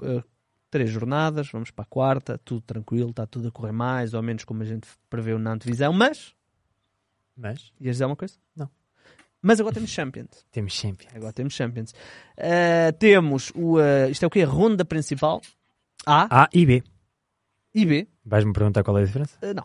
[0.69, 4.43] três jornadas, vamos para a quarta, tudo tranquilo, está tudo a correr mais ou menos
[4.43, 6.33] como a gente preveu na antevisão, mas.
[7.35, 7.71] Mas?
[7.79, 8.35] Ias dizer uma coisa?
[8.55, 8.69] Não.
[9.41, 10.45] Mas agora temos Champions.
[10.51, 11.15] Temos Champions.
[11.15, 11.91] Agora temos Champions.
[12.37, 13.77] Uh, temos o.
[13.77, 14.41] Uh, isto é o quê?
[14.41, 15.41] A ronda principal.
[16.05, 16.43] A.
[16.43, 16.83] A e B.
[17.79, 18.07] E B.
[18.25, 19.37] Vais-me perguntar qual é a diferença?
[19.43, 19.63] Uh, não.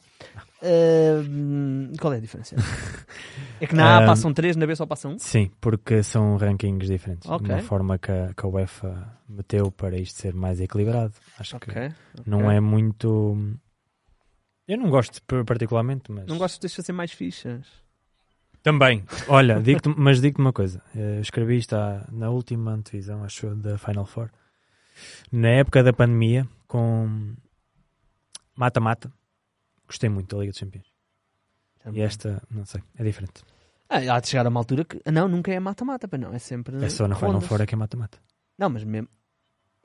[1.99, 2.55] qual é a diferença?
[3.59, 5.19] é que na A passam três, na B só passam um?
[5.19, 7.29] Sim, porque são rankings diferentes.
[7.29, 7.47] Ok.
[7.47, 11.15] De uma forma que a, que a UEFA meteu para isto ser mais equilibrado.
[11.39, 11.95] Acho Ok, que ok.
[12.27, 13.35] não é muito.
[14.69, 16.27] Eu não gosto particularmente, mas.
[16.27, 17.67] Não gosto de fazer mais fichas.
[18.63, 19.05] Também.
[19.27, 20.83] Olha, digo mas digo-te uma coisa.
[20.95, 24.31] Eu escrevi isto à- na última antevisão, acho da Final Four.
[25.33, 27.35] Na época da pandemia, com
[28.55, 29.13] mata-mata,
[29.87, 30.87] gostei muito da Liga dos Campeões.
[31.93, 33.43] E esta, não sei, é diferente.
[33.89, 35.01] Ah, há de chegar a uma altura que.
[35.11, 36.33] Não, nunca é mata-mata, não.
[36.33, 36.83] É sempre.
[36.83, 37.41] É só na Final.
[37.41, 38.19] Four é que é mata-mata.
[38.59, 39.09] Não, mas mesmo.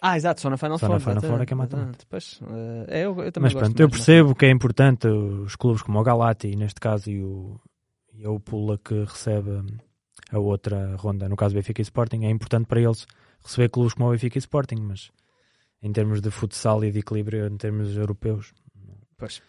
[0.02, 0.96] Ah, exato, só na Final Só Four.
[0.96, 1.90] na Final Four é que é mata-mata.
[1.90, 2.06] exatamente.
[2.08, 5.82] Pois, eh, é, eu, eu também Mas pronto, eu percebo que é importante os clubes
[5.82, 7.60] como o Galati, neste caso, e o,
[8.14, 9.66] e o Pula que recebe
[10.32, 13.08] a outra ronda, no caso Benfica e Sporting, é importante para eles
[13.44, 15.12] receber clubes como o Benfica e Sporting, mas
[15.82, 18.54] em termos de futsal e de equilíbrio em termos europeus,
[19.20, 19.42] Pois.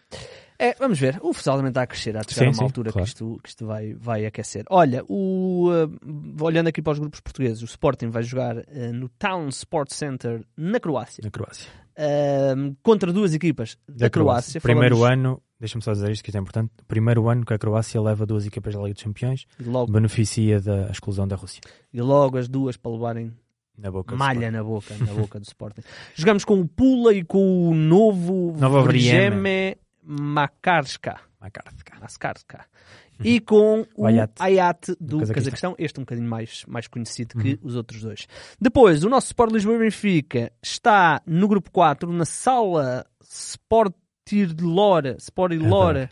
[0.58, 1.18] É, vamos ver.
[1.22, 2.16] O futsal também está a crescer.
[2.16, 3.04] Há de chegar Sim, a uma sim, altura claro.
[3.04, 4.64] que isto, que isto vai, vai aquecer.
[4.70, 8.64] Olha, o, uh, olhando aqui para os grupos portugueses, o Sporting vai jogar uh,
[8.94, 11.70] no Town Sports Center na Croácia na Croácia.
[11.98, 14.58] uh, contra duas equipas da, Croácia.
[14.58, 17.58] Primeiro Falamos- ano, deixa-me só dizer isto que isto é importante, primeiro ano que a
[17.58, 21.60] Croácia leva duas equipas da Liga dos Campeões, E logo, beneficia da exclusão da Rússia.
[21.92, 23.32] e logo as duas para levarem
[23.78, 25.82] Na boca do malha na boca, na boca do Sporting.
[26.14, 31.20] Jogamos com o Pula e com o novo Vrjeme Makarska.
[31.40, 31.88] Sporting.
[32.00, 32.64] Maskarska.
[33.22, 34.06] E com o.
[34.06, 35.34] Hayat do Do Cazaquistão.
[35.34, 38.26] Cazaquistão, este um bocadinho mais, mais conhecido que os outros dois.
[38.60, 46.10] Depois, o nosso Sport Lisboa e Benfica está no grupo 4, na sala Sportilora, Sportilora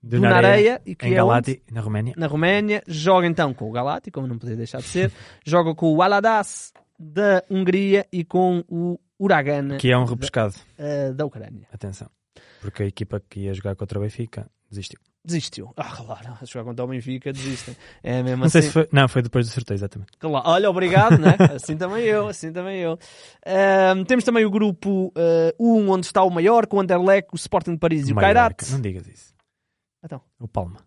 [0.00, 2.14] do Nareia, e que em é Galati, na Roménia.
[2.16, 2.82] na Roménia.
[2.86, 5.12] Joga então com o Galati, como não podia deixar de ser.
[5.44, 10.54] Joga com o Aladas da Hungria e com o Uragan Que é um repescado.
[10.76, 11.66] eh, da Ucrânia.
[11.72, 12.08] Atenção.
[12.60, 14.98] Porque a equipa que ia jogar contra o Benfica desistiu.
[15.24, 15.72] Desistiu.
[15.76, 17.76] Ah, claro, a jogar contra o Benfica desistem.
[18.02, 18.52] É mesmo Não assim.
[18.60, 18.88] sei se foi.
[18.92, 20.12] Não, foi depois do sorteio, exatamente.
[20.18, 20.48] Claro.
[20.48, 21.36] Olha, obrigado, né?
[21.54, 22.98] Assim também eu, assim também eu.
[24.06, 25.12] Temos também o grupo
[25.58, 28.16] 1, onde está o Maior, com o Anderlecht, o Sporting de Paris e o.
[28.16, 28.70] Kairat.
[28.70, 29.34] Não digas isso.
[30.04, 30.20] Então.
[30.38, 30.78] O Palma.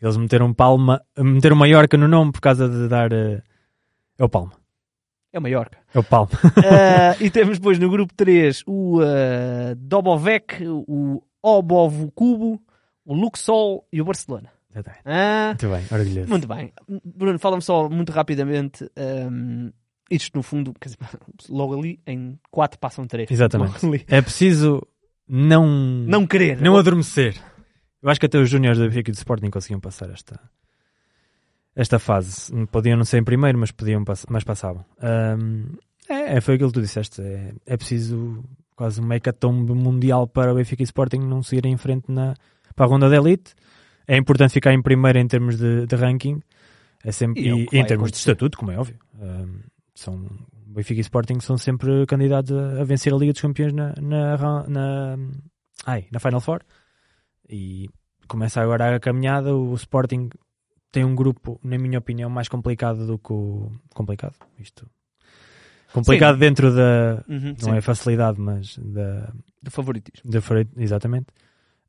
[0.00, 3.12] Eles meteram Palma, meteram Mallorca no nome por causa de dar.
[3.12, 3.42] eh,
[4.18, 4.52] É o Palma.
[5.32, 5.78] É o Mallorca.
[5.94, 6.30] É o Palma.
[6.58, 12.60] Ah, e temos depois no grupo 3 o uh, Dobovec, o Obovo Cubo,
[13.04, 14.50] o Luxol e o Barcelona.
[14.72, 15.02] Exatamente.
[15.04, 16.28] Ah, Muito bem, orgulhoso.
[16.30, 16.72] muito bem.
[17.04, 18.88] Bruno, fala-me só muito rapidamente.
[19.30, 19.70] hum,
[20.10, 20.96] isto, no fundo, dizer,
[21.48, 23.30] logo ali, em 4 passam 3.
[23.30, 24.04] Exatamente.
[24.08, 24.84] É preciso
[25.28, 26.60] não, Não querer.
[26.60, 27.36] não adormecer.
[28.02, 30.40] Eu acho que até os júniores da Benfica e do Sporting conseguiam passar esta,
[31.74, 32.52] esta fase.
[32.66, 34.84] Podiam não ser em primeiro, mas, podiam, mas passavam.
[35.00, 35.76] Ahm,
[36.08, 37.22] é, é, foi aquilo que tu disseste.
[37.22, 38.42] É, é preciso
[38.74, 42.34] quase uma hecatombe mundial para o Benfica e Sporting não seguirem em frente na,
[42.74, 43.54] para a ronda da elite.
[44.06, 46.40] É importante ficar em primeiro em termos de, de ranking.
[47.04, 48.30] É sempre, E é e, em termos de acontecer.
[48.30, 48.96] estatuto, como é óbvio.
[49.20, 49.60] Ahm,
[49.94, 50.26] são,
[50.66, 54.66] Benfica e Sporting são sempre candidatos a, a vencer a Liga dos Campeões na, na,
[54.68, 55.16] na,
[55.86, 56.60] ai, na Final Four.
[57.48, 57.88] E
[58.26, 59.54] começa agora a caminhada.
[59.54, 60.30] O Sporting
[60.92, 63.70] tem um grupo, na minha opinião, mais complicado do que o.
[63.94, 64.34] Complicado?
[64.58, 64.86] Isto.
[65.92, 67.24] Complicado dentro da.
[67.28, 69.32] Uhum, Não sim, é facilidade, mas da.
[69.62, 70.40] de favoritismo.
[70.40, 71.26] Fre- exatamente.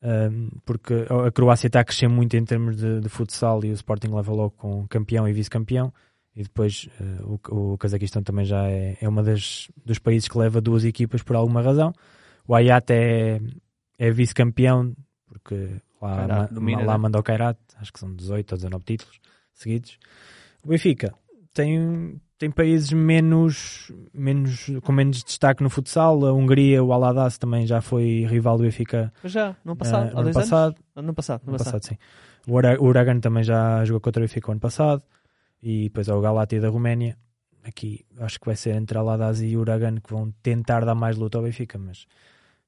[0.03, 3.73] Ahm, porque a Croácia está a crescer muito em termos de, de futsal e o
[3.73, 5.93] Sporting leva logo com campeão e vice-campeão.
[6.35, 10.37] E depois eh, o, o Cazaquistão também já é, é uma das dos países que
[10.37, 11.93] leva duas equipas por alguma razão.
[12.47, 13.39] O Ayat é,
[13.99, 14.95] é vice-campeão
[15.27, 15.69] porque
[16.01, 16.97] lá, Kairat ma- domina, lá né?
[16.97, 19.19] manda o Kairat, acho que são 18 ou 19 títulos
[19.53, 19.97] seguidos.
[20.63, 21.13] O Benfica
[21.53, 26.25] tem, tem países menos, menos, com menos destaque no futsal.
[26.25, 30.19] A Hungria, o Aladas também já foi rival do Benfica já, no ano passado, eh,
[30.19, 30.65] há dois passado.
[30.75, 30.79] anos?
[30.95, 31.73] Ano passado, ano No passado.
[31.73, 31.97] passado, sim.
[32.47, 35.03] O Ura- o Uragan também já jogou contra o Benfica o ano passado.
[35.63, 37.15] E depois há o Galati da Roménia.
[37.63, 41.38] Aqui acho que vai ser entre Aladas e Uragan que vão tentar dar mais luta
[41.38, 42.07] ao Benfica, mas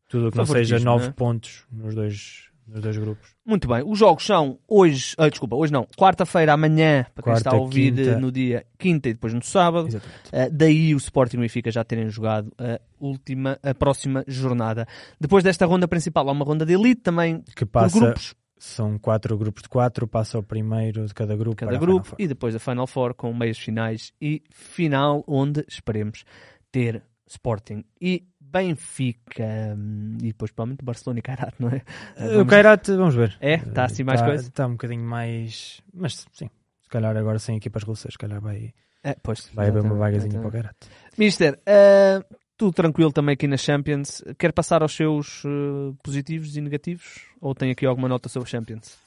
[0.07, 1.13] tudo o que não seja Favoritismo, nove né?
[1.17, 3.35] pontos nos dois, nos dois grupos.
[3.45, 7.49] Muito bem, os jogos são hoje, ah, desculpa, hoje não, quarta-feira, amanhã, para quem Quarta,
[7.49, 8.09] está a ouvir quinta.
[8.11, 9.87] eh, no dia quinta e depois no sábado.
[9.87, 10.27] Exatamente.
[10.27, 14.87] Uh, daí o Sporting e o Benfica já terem jogado a última, a próxima jornada.
[15.19, 18.97] Depois desta ronda principal, há uma ronda de elite também Que por passa, grupos, são
[18.97, 21.57] quatro grupos de quatro, passa o primeiro de cada grupo.
[21.57, 22.25] cada para a grupo, Final Four.
[22.25, 26.23] e depois a Final Four com meias finais e final onde esperemos
[26.71, 29.43] ter Sporting e Benfica
[29.77, 31.81] hum, e depois provavelmente Barcelona e Kairat, não é?
[32.15, 33.35] Eh, O Vamos- Kairat, vamos ver.
[33.41, 33.55] É?
[33.55, 34.47] Está assim mais Está- coisa?
[34.47, 35.81] Está um bocadinho mais.
[35.93, 36.49] Mas sim,
[36.83, 38.73] se calhar agora sem equipas russas, se calhar vai,
[39.03, 40.51] É, pois, vai haver uma vagazinha para o.
[40.51, 40.75] Kairat.
[41.17, 42.23] Mister, eh,
[42.55, 44.23] tudo tranquilo também aqui na Champions.
[44.37, 47.25] Quer passar aos seus eh, positivos e negativos?
[47.41, 48.97] Ou tem aqui alguma nota sobre Champions?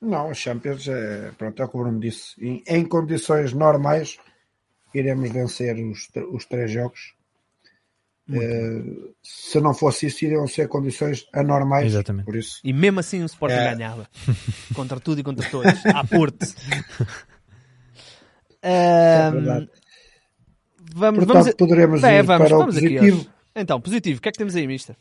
[0.00, 2.34] Não, a Champions é, pronto, é o que o Bruno disse.
[2.44, 4.18] Em, em condições normais,
[4.92, 7.14] iremos vencer os, os três jogos.
[8.30, 8.82] Eh,
[9.22, 11.86] se não fosse isso, iriam ser condições anormais.
[11.86, 12.24] Exatamente.
[12.24, 13.74] Por isso, E mesmo assim o Sporting É.
[13.74, 14.08] ganhava.
[14.74, 15.84] Contra tudo e contra todos.
[15.86, 16.46] À Porto.
[18.62, 19.70] Ahm, verdade.
[20.94, 23.26] vamos, portanto, vamos, poderemos É, ir vamos, para o vamos aqui positivo.
[23.54, 24.18] Então, positivo.
[24.18, 24.96] O que é que temos aí, Mister?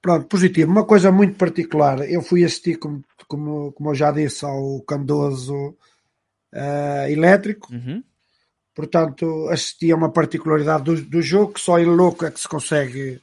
[0.00, 0.70] Pronto, positivo.
[0.70, 2.08] Uma coisa muito particular.
[2.10, 5.76] Eu fui assistir, como, como, como eu já disse, ao Candoso
[6.52, 7.72] eh, elétrico.
[7.72, 8.02] Uhum.
[8.74, 12.48] Portanto, assisti a uma particularidade do, do jogo que só em louco é que se
[12.48, 13.20] consegue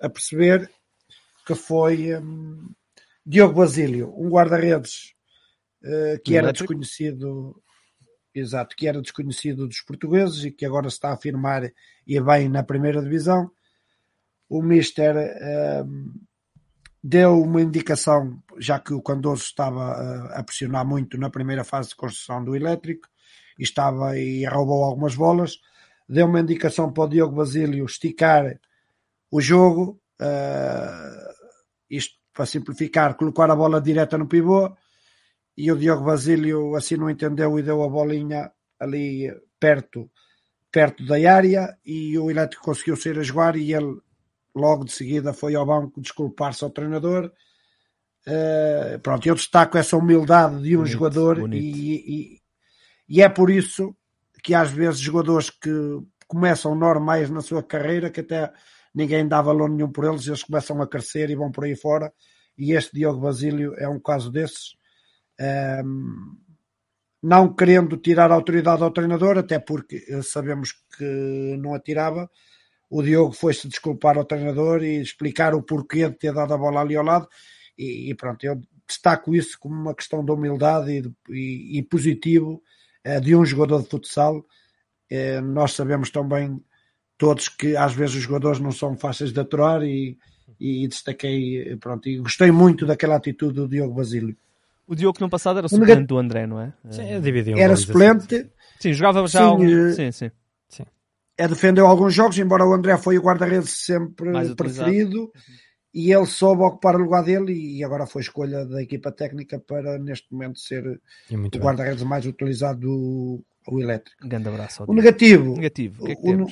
[0.00, 0.70] aperceber,
[1.46, 2.70] que foi hum,
[3.24, 5.14] Diogo Basílio, um guarda-redes
[5.82, 7.62] eh, que era desconhecido,
[8.34, 11.70] exato, que era desconhecido dos portugueses e que agora se está a afirmar
[12.06, 13.50] e é bem na primeira divisão.
[14.48, 15.16] O Mister
[15.86, 16.12] hum,
[17.02, 21.90] deu uma indicação, já que o Candoso estava a, a pressionar muito na primeira fase
[21.90, 23.08] de construção do elétrico,
[23.60, 25.58] e estava e roubou algumas bolas,
[26.08, 28.58] deu uma indicação para o Diogo Basílio esticar
[29.30, 31.34] o jogo, eh,
[31.90, 34.74] isto para simplificar, colocar a bola direta no pivô,
[35.56, 39.30] e o Diogo Basílio assim não entendeu e deu a bolinha ali
[39.60, 40.10] perto,
[40.72, 44.00] perto da área, e o elétrico conseguiu sair a jogar, e ele
[44.54, 47.30] logo de seguida foi ao banco desculpar-se ao treinador.
[48.26, 51.62] Eh, pronto, eu destaco essa humildade de um Bonito, jogador bonito.
[51.62, 52.39] e,
[53.10, 53.94] e, é por isso
[54.42, 55.70] que às vezes jogadores que
[56.26, 58.52] começam normais na sua carreira, que até
[58.94, 62.12] ninguém dá valor nenhum por eles, eles começam a crescer e vão por aí fora.
[62.56, 64.76] E este Diogo Basílio é um caso desses.
[65.38, 66.36] Ehm,
[67.22, 72.30] não querendo tirar autoridade ao treinador, até porque sabemos que não a tirava.
[72.88, 76.80] O Diogo foi-se desculpar ao treinador e explicar o porquê de ter dado a bola
[76.80, 77.28] ali ao lado.
[77.76, 82.62] E, e pronto, eu destaco isso como uma questão de humildade e, e- e positivo
[83.20, 84.44] de um jogador de futsal.
[85.10, 86.60] Eh, nós sabemos também
[87.18, 90.16] todos que às vezes os jogadores não são fáceis de aturar e,
[90.58, 94.36] e destaquei, pronto, e gostei muito daquela atitude do Diogo Basílio.
[94.86, 96.72] O Diogo no passado era O suplente nega- do André, não é?
[96.90, 97.86] Sim, dividiam Era bolas assim.
[97.92, 99.64] suplente, Sim, jogava já Sim, algum...
[99.68, 100.30] eh, Sim, sim.
[101.38, 105.32] é, defendeu alguns jogos, embora o André foi o guarda-redes sempre Mais utilizado.
[105.92, 109.98] E ele soube ocupar o lugar dele e agora foi escolha da equipa técnica para
[109.98, 114.24] neste momento ser o guarda-redes mais utilizado do o elétrico.
[114.24, 116.46] Um grande abraço O negativo, Negativo, o que é que o,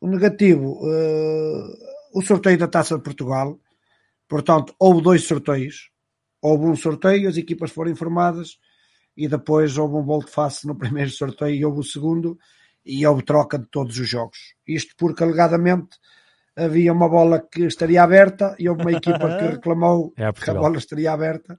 [0.00, 1.78] o negativo, eh,
[2.14, 3.58] o sorteio da Taça de Portugal.
[4.28, 5.90] Portanto, houve dois sorteios.
[6.40, 8.58] Houve um sorteio, as equipas foram informadas
[9.16, 12.38] e depois houve um volte-face no primeiro sorteio e houve o segundo
[12.84, 14.54] e houve troca de todos os jogos.
[14.66, 15.98] Isto porque, alegadamente,
[16.58, 20.50] havia uma bola que estaria aberta e houve uma equipa que reclamou É a que
[20.50, 21.58] a bola estaria aberta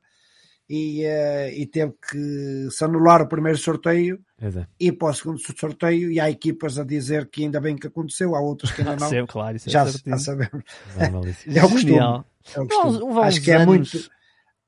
[0.69, 4.67] e, eh, e teve que se anular o primeiro sorteio é.
[4.79, 8.35] e para o segundo sorteio e há equipas a dizer que ainda bem que aconteceu,
[8.35, 9.09] há outras que ainda não.
[9.09, 10.63] Sempre, claro, isso é já, já sabemos.
[11.11, 11.57] Não é.
[11.57, 11.97] É o costume.
[11.97, 13.19] É o costume.
[13.19, 14.18] Há acho que é anos- muito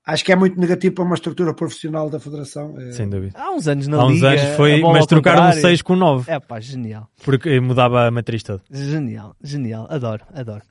[0.05, 2.73] acho que é muito negativo para uma estrutura profissional da Federação.
[2.79, 3.33] eh, Sem dúvida.
[3.39, 5.61] Há uns anos na Há uns Liga, anos foi, bola mas trocaram um contrário.
[5.61, 7.07] 6 com 9, É pá, genial.
[7.23, 8.61] porque mudava a matriz toda.
[8.71, 9.87] Genial, genial.
[9.89, 10.61] Adoro, adoro.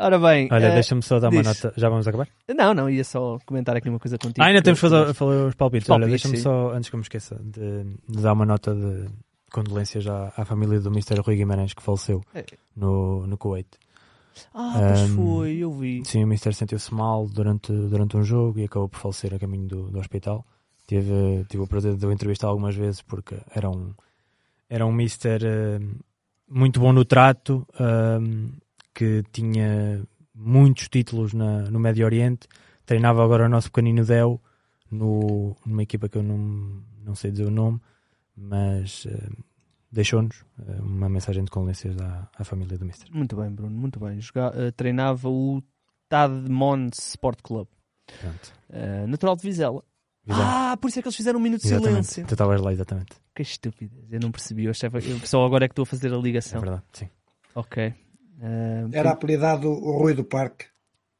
[0.00, 1.62] Ora bem, Olha, eh, deixa-me só dar uma diz.
[1.62, 1.74] nota.
[1.76, 2.28] Já vamos acabar?
[2.56, 4.40] não, não, ia só comentar aqui uma coisa contigo.
[4.40, 5.90] Ah, ainda temos que fazer, fazer os palpites.
[5.90, 6.42] Olha, Palpites, deixa-me sim.
[6.44, 9.06] só, antes que eu me esqueça, de, de dar uma nota de
[9.50, 11.20] condolências à, à família do Mr.
[11.20, 12.44] Rui Guimarães que faleceu É.
[12.76, 13.66] no, no Kuwait.
[14.52, 16.02] Ah, pois Ahm, foi, eu vi.
[16.04, 19.66] Sim, o Mister sentiu-se mal durante, durante um jogo e acabou por falecer a caminho
[19.66, 20.44] do, do hospital.
[20.86, 23.92] Tive, tive o prazer de o entrevistar algumas vezes porque era um,
[24.68, 25.80] era um Mister eh,
[26.48, 28.52] muito bom no trato, ahm,
[28.94, 30.02] que tinha
[30.34, 32.48] muitos títulos na, no Médio Oriente.
[32.86, 34.40] Treinava agora o nosso pequenino Del
[34.90, 37.80] no, numa equipa que eu não, não sei dizer o nome,
[38.36, 39.28] mas eh,
[39.90, 43.08] deixou-nos eh, uma mensagem de condolências à, à família do Mister.
[43.12, 44.20] Muito bem, Bruno, muito bem.
[44.20, 45.62] Joga- eh, treinava o
[46.08, 47.68] Tadmon Sport Club,
[48.20, 48.52] Pronto.
[48.70, 49.82] eh, natural de Vizela.
[50.24, 50.42] Visão.
[50.44, 52.06] Ah, por isso é que eles fizeram um minuto de Exatamente.
[52.06, 52.26] silêncio.
[52.26, 53.16] Tu estavas lá, exatamente.
[53.34, 54.64] Que estupidez, eu não percebi.
[54.64, 56.60] Eu achava, eu só agora é que estou a fazer a É ligação.
[56.60, 57.08] verdade, sim.
[57.54, 57.94] ok.
[58.40, 60.66] Eh, Era apelidado o Rui do Parque.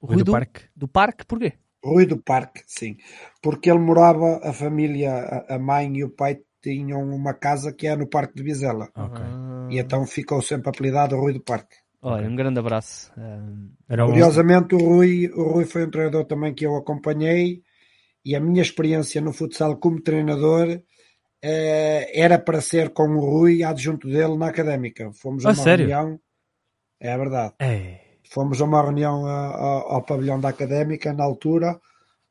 [0.00, 0.60] o Rui Rui do do, Parque.
[0.76, 1.54] do Parque, porquê?
[1.82, 2.96] Rui do Parque, sim.
[3.40, 5.12] Porque ele morava, a família,
[5.48, 6.38] a a mãe e o pai
[6.70, 8.88] tinham uma casa que é no Parque de Vizela.
[8.96, 9.20] Ok.
[9.24, 11.76] Ah, E então ficou sempre apelidado Rui do Parque.
[12.00, 13.12] Olha, um grande abraço.
[13.16, 13.40] Eh,
[13.88, 14.08] Era um...
[14.08, 17.62] Curiosamente, o Rui, o Rui foi um treinador também que eu acompanhei
[18.24, 20.66] e a minha experiência no futsal como treinador
[21.42, 25.10] eh, era para ser com o Rui adjunto dele na académica.
[25.12, 25.86] Fomos a Ah, uma sério?
[25.88, 26.20] reunião,
[27.00, 27.54] é verdade.
[27.60, 28.00] É.
[28.30, 31.80] Fomos a uma reunião ah, ao, ao pavilhão da académica na altura,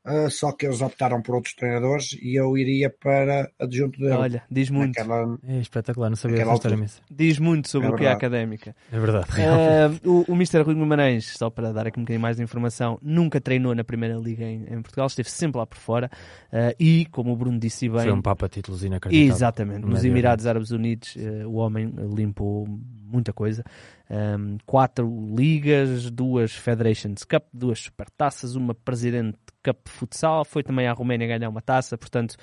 [0.04, 4.12] ah, só que eles optaram por outros treinadores e eu iria para adjunto dele.
[4.12, 4.96] olha, diz muito.
[4.98, 7.02] Naquela- É espetacular, não sabia essa história imensa.
[7.10, 8.74] Diz muito sobre É o que é académica.
[8.90, 9.26] É verdade.
[9.38, 10.62] Eh, o, o Mr.
[10.62, 14.16] Rui Guimarães, só para dar aqui um bocadinho mais de informação, nunca treinou na Primeira
[14.16, 16.10] Liga em, em Portugal, esteve sempre lá por fora
[16.50, 19.34] eh, e, como o Bruno disse bem, Foi um papa títulos inacreditável.
[19.34, 19.80] Exatamente.
[19.82, 22.66] no Nos Emirados Árabes Unidos, o homem limpou
[23.04, 23.64] muita coisa.
[24.10, 25.06] Um, quatro
[25.36, 30.44] ligas, duas Federations Cup, duas supertaças, uma Presidente Cup Futsal.
[30.44, 31.98] Foi também à Roménia ganhar uma taça.
[31.98, 32.34] Portanto,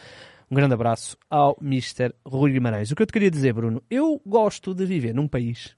[0.51, 2.13] um grande abraço ao Mr.
[2.25, 2.91] Rui Guimarães.
[2.91, 5.75] O que eu te queria dizer, Bruno, eu gosto de viver num país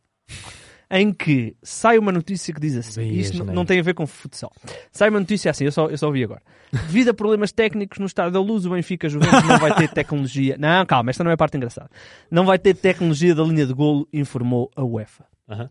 [0.89, 3.93] em que sai uma notícia que diz assim, Bem, isto não- não tem a ver
[3.93, 4.51] com futsal.
[4.91, 6.41] Sai uma notícia assim, eu só, eu só vi agora.
[6.71, 10.57] Devido a problemas técnicos no estado da luz, o Benfica Juventus não vai ter tecnologia.
[10.57, 11.89] Não, calma, esta não é a parte engraçada.
[12.31, 15.25] Não vai ter tecnologia da linha de golo, informou a UEFA.
[15.47, 15.69] Aham.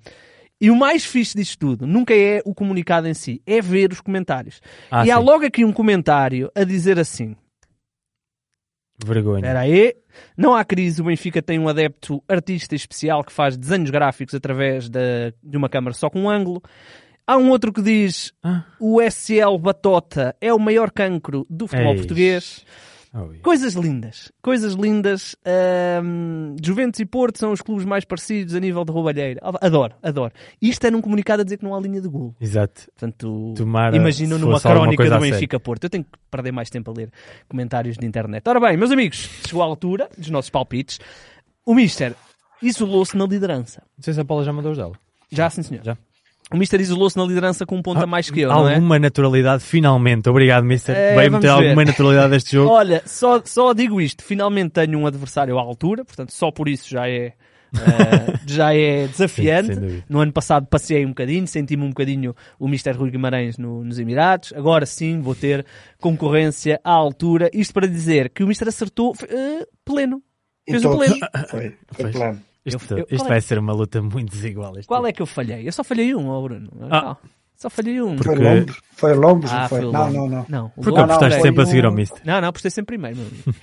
[0.60, 4.00] E o mais fixe disto tudo nunca é o comunicado em si, é ver os
[4.00, 4.60] comentários.
[4.90, 5.22] Ah, e há sim.
[5.24, 7.36] logo aqui um comentário a dizer assim:
[9.04, 9.40] Vergonha.
[9.40, 9.94] Espera aí,
[10.36, 14.88] não há crise, o Benfica tem um adepto artista especial que faz desenhos gráficos através
[14.88, 16.62] da- de uma câmara só com um ângulo.
[17.26, 18.64] Há um outro que diz: Ah.
[18.80, 22.00] o SL Batota é o maior cancro do futebol Eis.
[22.00, 22.64] português.
[23.18, 25.34] Oh, Coisas lindas, coisas lindas.
[25.46, 29.40] Ahm, Juventus e Porto são os clubes mais parecidos a nível de roubalheira.
[29.62, 30.34] Adoro, adoro.
[30.60, 32.36] Isto é num comunicado a dizer que não há linha de golo.
[32.38, 32.82] Exato.
[32.92, 35.18] Portanto, Tomara imagino numa crónica do.
[35.18, 35.84] Benfica Porto.
[35.84, 37.10] Eu tenho que perder mais tempo a ler
[37.48, 38.46] comentários de internet.
[38.46, 40.98] Ora bem, meus amigos, chegou a altura dos nossos palpites.
[41.64, 42.14] O Mister
[42.60, 43.82] isolou-se na liderança.
[43.96, 44.92] Não sei se a Paula já mandou os dela.
[45.30, 45.82] Já, sim, senhor.
[45.82, 45.96] Já.
[46.52, 48.74] O Mister isolou-se na liderança com um ponto a mais que eu, não é?
[48.76, 50.28] Alguma naturalidade, finalmente.
[50.28, 50.96] Obrigado, Mister.
[50.96, 51.48] É, vamos meter ver.
[51.50, 52.70] alguma naturalidade a este jogo.
[52.70, 54.22] Olha, só, só digo isto.
[54.22, 57.34] Finalmente tenho um adversário à altura, portanto, só por isso já é, eh,
[58.46, 59.74] já é desafiante.
[59.74, 62.92] Sim, no ano passado passei um bocadinho, senti-me um bocadinho o Mr.
[62.92, 64.52] Rui Guimarães no- nos Emirados.
[64.54, 65.66] Agora sim vou ter
[66.00, 67.50] concorrência à altura.
[67.52, 68.68] Isto para dizer que o Mr.
[68.68, 70.22] acertou eh, pleno.
[70.68, 71.06] Fez o todos.
[71.08, 71.26] pleno.
[71.50, 72.36] Foi, foi Pois.
[72.66, 74.72] Isto, Eu- eu- isto é- vai ser uma luta muito desigual.
[74.86, 75.66] Qual é que eu falhei?
[75.66, 76.68] Eu só falhei um, Bruno.
[76.90, 77.02] Ah.
[77.02, 77.16] Não,
[77.54, 78.16] só falhei um.
[78.18, 79.78] Foi Porque- Lombos, foi Lombos, Ah, não foi?
[79.80, 80.14] foi o não, Lombos.
[80.16, 80.46] não, não.
[80.48, 82.20] Não, o Porque Lombos- apostaste sempre a um- seguir ao Mister.
[82.24, 83.54] Não, não, apostei sempre primeiro, meu amigo.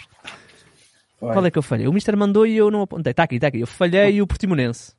[1.20, 1.88] Qual é que eu falhei?
[1.88, 3.12] O Mister mandou e eu não apontei.
[3.12, 3.60] Está aqui, está aqui.
[3.62, 4.94] Eu falhei o Portimonense.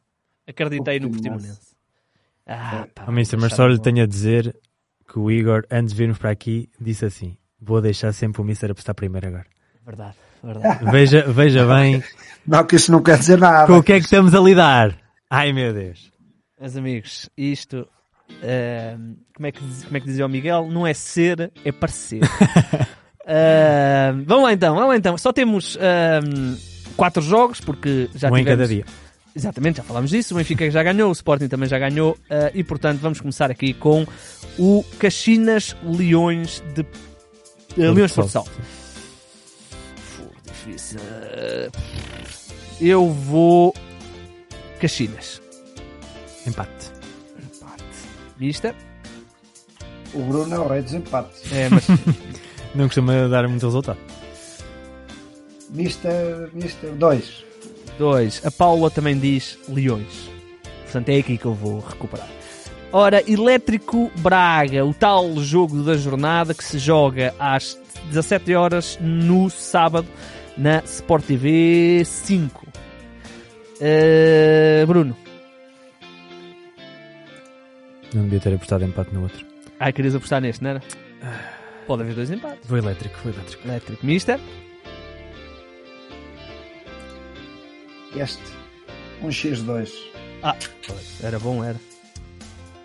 [0.47, 1.47] Acreditei O no Portimonense.
[1.49, 1.75] Portimonense.
[2.47, 4.55] Ah, pá, Oh, Mister, mas só lhe não- tenho a dizer
[5.11, 8.71] que o Igor, antes de virmos para aqui, disse assim: Vou deixar sempre o Mister
[8.71, 9.47] apostar primeiro agora.
[9.85, 10.85] Verdade, verdade.
[10.91, 12.03] Veja, veja bem
[12.47, 13.67] Não, que isso não quer dizer nada.
[13.67, 14.97] com o que é que estamos a lidar.
[15.31, 16.13] Ai meu Deus.
[16.61, 17.87] Meus amigos, isto.
[18.43, 18.97] eh,
[19.35, 20.69] como, é que, diz- como é que dizia o Miguel?
[20.71, 22.21] Não é ser, é parecer.
[23.27, 25.17] Eh, vamos lá então, vamos lá então.
[25.17, 26.21] Só temos eh,
[26.95, 28.59] quatro jogos, porque já um em tivemos.
[28.61, 28.85] cada dia.
[29.35, 30.35] Exatamente, já falámos disso.
[30.35, 32.19] O Benfica já ganhou, o Sporting também já ganhou.
[32.29, 34.07] eh, e portanto, vamos começar aqui com
[34.59, 36.83] o Caxinas Leões de.
[36.83, 38.13] eh, Leões.
[38.13, 38.29] Fu,
[40.47, 41.01] difícil.
[41.01, 41.71] Eh,
[42.81, 43.75] Eu vou.
[44.81, 45.41] Caxinas.
[46.47, 46.93] Empate.
[48.39, 48.75] Mister?
[50.13, 51.53] O Bruno é o rei dos empates.
[51.53, 51.87] É, mas
[52.75, 53.99] Não costuma dar muito resultado.
[55.71, 57.45] Mister, Mister 2.
[57.99, 58.43] dois.
[58.45, 60.29] A Paula também diz Leões.
[60.83, 62.29] Portanto, é aqui que eu vou recuperar.
[62.93, 67.79] Ora, Elétrico Braga, o tal jogo da jornada que se joga às
[68.11, 70.07] 17 horas no sábado
[70.57, 72.64] na Sport TV 5.
[73.81, 75.17] Eh, Bruno,
[78.15, 79.45] Não devia ter apostado empate no outro.
[79.81, 80.83] ai, querias apostar neste, não era?
[81.87, 82.67] Pode haver dois empates.
[82.69, 83.67] Vou elétrico, vou elétrico.
[83.67, 84.39] Elétrico Mister,
[88.17, 88.43] Este,
[89.23, 89.91] um X2.
[91.23, 91.79] era bom, era.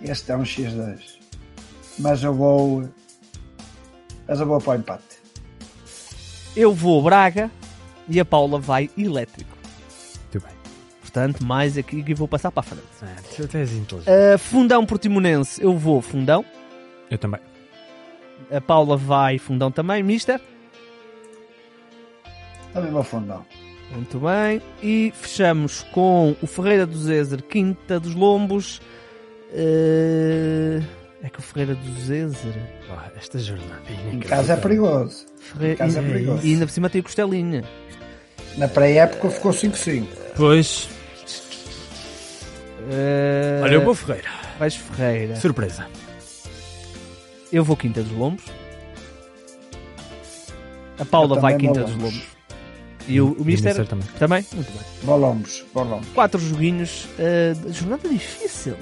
[0.01, 0.99] Este é um X2.
[1.99, 2.89] Mas eu vou.
[4.27, 5.19] Mas eu vou para o empate.
[6.55, 7.51] Eu vou Braga
[8.07, 9.55] e a Paula vai Elétrico.
[11.09, 12.83] Portanto, mais aqui que vou passar para a frente.
[13.01, 13.95] Ah, tu inteligente.
[13.95, 16.45] Uh, fundão Portimonense, eu vou Fundão.
[17.09, 17.39] Eu também.
[18.51, 20.03] A Paula vai Fundão também.
[20.03, 20.39] Mister?
[22.71, 23.43] Também vou fundão.
[23.91, 24.61] Muito bem.
[24.83, 28.79] E fechamos com o Ferreira do Zezer, Quinta dos Lombos.
[29.51, 30.83] Uh,
[31.23, 32.53] É que o Ferreira do Zezer...
[32.91, 35.25] Ah, esta jornada é Em casa é perigoso.
[35.39, 35.73] Ferreira...
[35.73, 36.45] Em casa é e, perigoso.
[36.45, 37.63] e ainda por cima tem o Costelinha.
[38.57, 40.05] Na pré-época ficou 5-5.
[40.35, 40.98] Pois.
[42.89, 44.27] Uh, Olha, eu vou Ferreira.
[44.57, 45.35] Vais Ferreira.
[45.35, 45.85] Surpresa.
[47.53, 48.43] Eu vou Quinta dos Lombos.
[50.97, 52.23] A Paula vai Quinta dos Lombos.
[53.07, 53.69] E o, o Mister?
[53.69, 54.07] Mister também.
[54.19, 54.45] também?
[54.53, 54.81] Muito bem.
[55.03, 56.07] Vou Lombos, vou Lombos.
[56.13, 57.05] Quatro joguinhos.
[57.05, 58.75] uh, jornada difícil.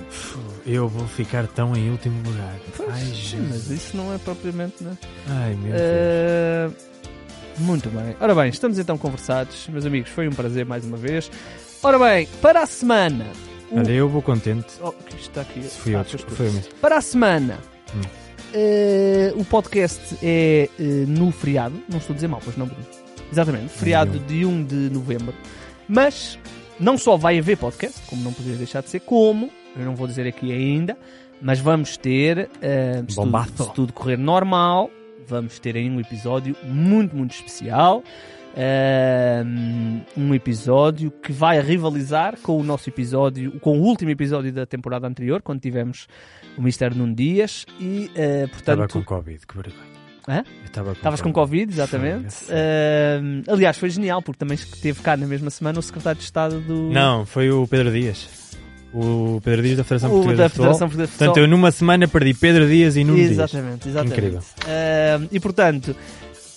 [0.66, 2.56] Eu vou ficar tão em último lugar.
[2.76, 3.72] Pois, Ai, sim, mas Jesus.
[3.72, 4.84] isso não é propriamente.
[4.84, 4.98] Né?
[5.28, 6.74] Ai, meu Deus.
[6.74, 8.16] Uh, muito bem.
[8.20, 10.10] Ora bem, estamos então conversados, meus amigos.
[10.12, 11.30] Foi um prazer mais uma vez.
[11.82, 13.26] Ora bem, para a semana.
[13.72, 14.68] O- Olha, eu vou contente.
[14.82, 15.62] Oh, está aqui.
[15.62, 16.74] Fui Ah, foi mesmo.
[16.82, 17.58] Para a semana.
[17.96, 18.02] Hum.
[18.54, 21.76] uh, o podcast é uh, no feriado.
[21.90, 22.70] Não estou a dizer mal, pois não?
[23.32, 25.34] Exatamente, feriado de 1 de novembro.
[25.88, 26.40] Mas
[26.80, 30.08] não só vai haver podcast, como não poderia deixar de ser, como, eu não vou
[30.08, 30.98] dizer aqui ainda,
[31.42, 34.90] mas vamos ter, uh, se, tudo, se tudo correr normal,
[35.28, 38.02] vamos ter aí um episódio muito, muito especial.
[38.58, 44.66] Uh, um episódio que vai rivalizar com o nosso episódio, com o último episódio da
[44.66, 46.08] temporada anterior, quando tivemos
[46.58, 46.96] o Mr.
[46.96, 49.98] Nuno Dias e, uh, Estava portanto, com Covid, que vergonha.
[50.28, 50.44] Hã?
[50.66, 52.34] Estava com Estavas com Covid, exatamente.
[52.34, 52.52] Foda-se.
[52.52, 56.60] Ahm, aliás, foi genial, porque também esteve cá na mesma semana o secretário de Estado
[56.60, 56.90] do.
[56.90, 58.28] Não, foi o Pedro Dias.
[58.94, 60.50] O Pedro Dias da Federação o Portuguesa da.
[60.50, 63.32] Federação Portuguesa de Portanto, eu numa semana perdi Pedro Dias e Nuno Dias.
[63.32, 64.18] Exatamente, exatamente.
[64.18, 64.42] Incrível.
[64.66, 65.96] Ahm, e portanto,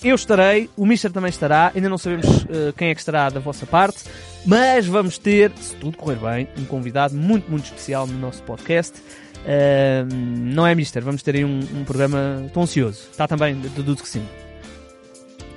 [0.03, 3.41] eu estarei, o Mister também estará, ainda não sabemos eh, quem é que estará da
[3.41, 4.05] vossa parte,
[4.47, 9.01] mas vamos ter, se tudo correr bem, um convidado muito, muito especial no nosso podcast.
[9.47, 11.03] Ahm, não é, Mister?
[11.03, 12.43] Vamos ter aí um, um programa.
[12.47, 13.09] Estou ansioso.
[13.11, 14.27] Está também, deduzo que sim.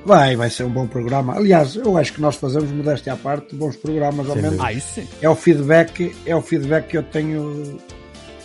[0.06, 1.36] Vai, vai ser um bom programa.
[1.36, 4.60] Aliás, eu acho que nós fazemos, modéstia à parte, bons programas ao menos.
[4.60, 5.08] Ah, isso sim.
[5.22, 7.80] É o feedback, é o feedback que eu tenho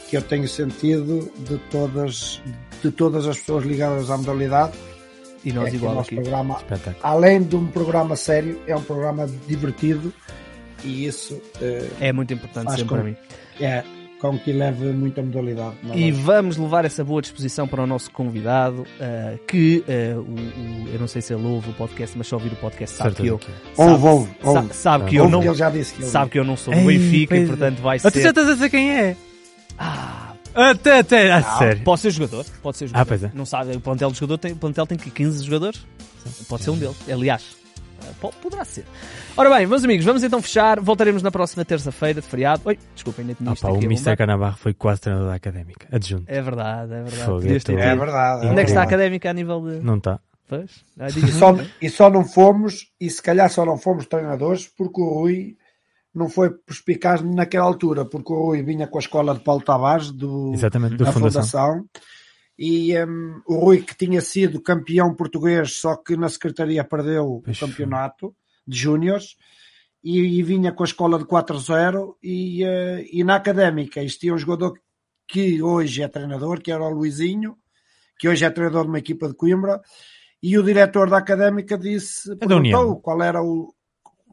[0.08, 2.40] que eu tenho sentido de todas
[2.82, 4.72] de todas as pessoas ligadas à modalidade.
[5.48, 6.14] E nós é o igual nosso aqui.
[6.16, 6.96] programa, Espetáculo.
[7.02, 10.12] além de um programa sério, é um programa divertido
[10.84, 13.16] e isso eh, É muito importante sempre com- para mim.
[13.60, 13.82] é
[14.20, 15.76] com que leve muita modalidade.
[15.92, 15.96] é?
[15.96, 20.88] E vamos levar essa boa disposição para o nosso convidado, eh, que eh, o, o-
[20.92, 23.26] eu não sei se ele ouve o podcast, mas só ouvir o podcast sabe que
[23.28, 23.46] eu que
[23.76, 24.74] sabe, Ouve, ouve, ouve.
[24.74, 26.74] sabe que eu não que ele já disse que ele sabe que eu não sou
[26.74, 27.46] do Benfica e é.
[27.46, 29.16] portanto vai Ah, tu já ser estás a dizer quem é?
[29.78, 31.82] Ah, Até, até, a não, sério.
[31.84, 33.02] pode ser jogador, pode ser jogador.
[33.02, 33.30] Ah, pois é.
[33.34, 35.86] Não sabe, o plantel de jogador tem, o plantel tem que 15 jogadores.
[36.48, 36.96] Pode ser um deles.
[37.10, 37.56] Aliás,
[38.02, 38.84] eh, po- poderá ser.
[39.36, 40.80] Ora bem, meus amigos, vamos então fechar.
[40.80, 42.62] Voltaremos na próxima terça-feira de feriado.
[42.64, 44.00] Oi, desculpem, ainda tinha Ah, isto pá, o aqui a Mr.
[44.04, 44.16] bombar.
[44.16, 45.86] Canabarro foi quase treinador da académica.
[45.92, 46.24] Adjunto.
[46.26, 47.22] É verdade, é verdade.
[47.24, 47.98] Fogo, Podias ter eu tô- É tido.
[48.00, 48.46] verdade.
[48.46, 48.94] Onde é que está a verdade.
[48.94, 49.80] académica a nível de.
[49.84, 50.20] Não está.
[50.48, 50.70] Pois?
[50.98, 55.00] Ah, E só, e só não fomos, e se calhar só não fomos treinadores, porque
[55.00, 55.56] o Rui
[56.14, 60.10] não foi perspicaz naquela altura, porque o Rui vinha com a escola de Paulo Tavares
[60.10, 61.42] do, Exatamente, do da Fundação.
[61.42, 61.88] Fundação,
[62.58, 67.42] e um, o Rui que tinha sido campeão português, só que na secretaria perdeu o
[67.58, 68.34] campeonato
[68.66, 69.36] de júniores
[70.02, 74.38] e, e vinha com a escola de 4-0 e, eh, e na académica existia um
[74.38, 74.74] jogador
[75.26, 77.56] que hoje é treinador, que era o Luizinho,
[78.18, 79.80] que hoje é treinador de uma equipa de Coimbra,
[80.42, 82.38] e o diretor da académica disse, União.
[82.48, 83.74] perguntou qual era o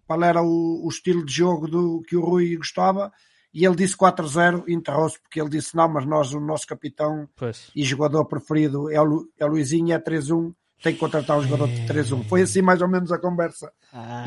[0.05, 3.11] qual era o, o estilo de jogo do, que o Rui gostava,
[3.53, 7.27] e ele disse 4-0 e enterrou-se, porque ele disse, não, mas nós, o nosso capitão
[7.35, 7.71] Pois.
[7.75, 10.53] e jogador preferido é o, é o Luizinho, é 3-1,
[10.83, 12.27] tem que contratar um jogador de 3-1.
[12.27, 13.71] Foi assim mais ou menos a conversa.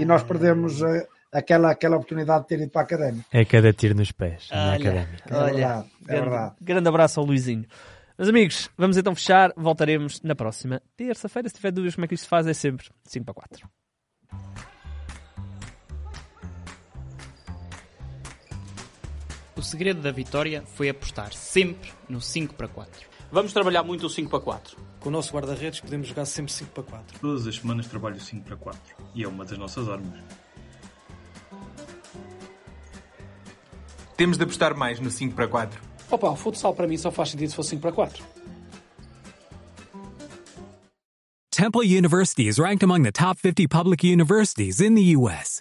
[0.01, 3.27] E nós perdemos eh, aquela, aquela oportunidade de ter ido para a académica.
[3.31, 5.35] É cada tiro nos pés, na Olha, académica.
[5.35, 6.55] É olha, verdade, é grande, verdade.
[6.61, 7.67] grande abraço ao Luizinho.
[8.19, 9.53] Meus amigos, vamos então fechar.
[9.57, 11.49] Voltaremos na próxima terça-feira.
[11.49, 13.69] Se tiver dúvidas como é que isto se faz, é sempre 5 para 4.
[19.59, 22.93] O segredo da vitória foi apostar sempre no 5 para 4.
[23.33, 24.77] Vamos trabalhar muito o 5 para 4.
[25.01, 27.19] Com o nosso guarda-redes podemos jogar sempre 5 para 4.
[27.19, 28.81] Todas as semanas trabalho 5 para 4
[29.17, 30.21] e é uma das nossas armas.
[34.17, 35.81] Temos de apostar mais no 5 para 4.
[36.09, 38.25] Opa, o futsal para mim só faz sentido se for 5 para 4.
[41.51, 45.61] Temple University is ranked among the top 50 public universities in the U.S.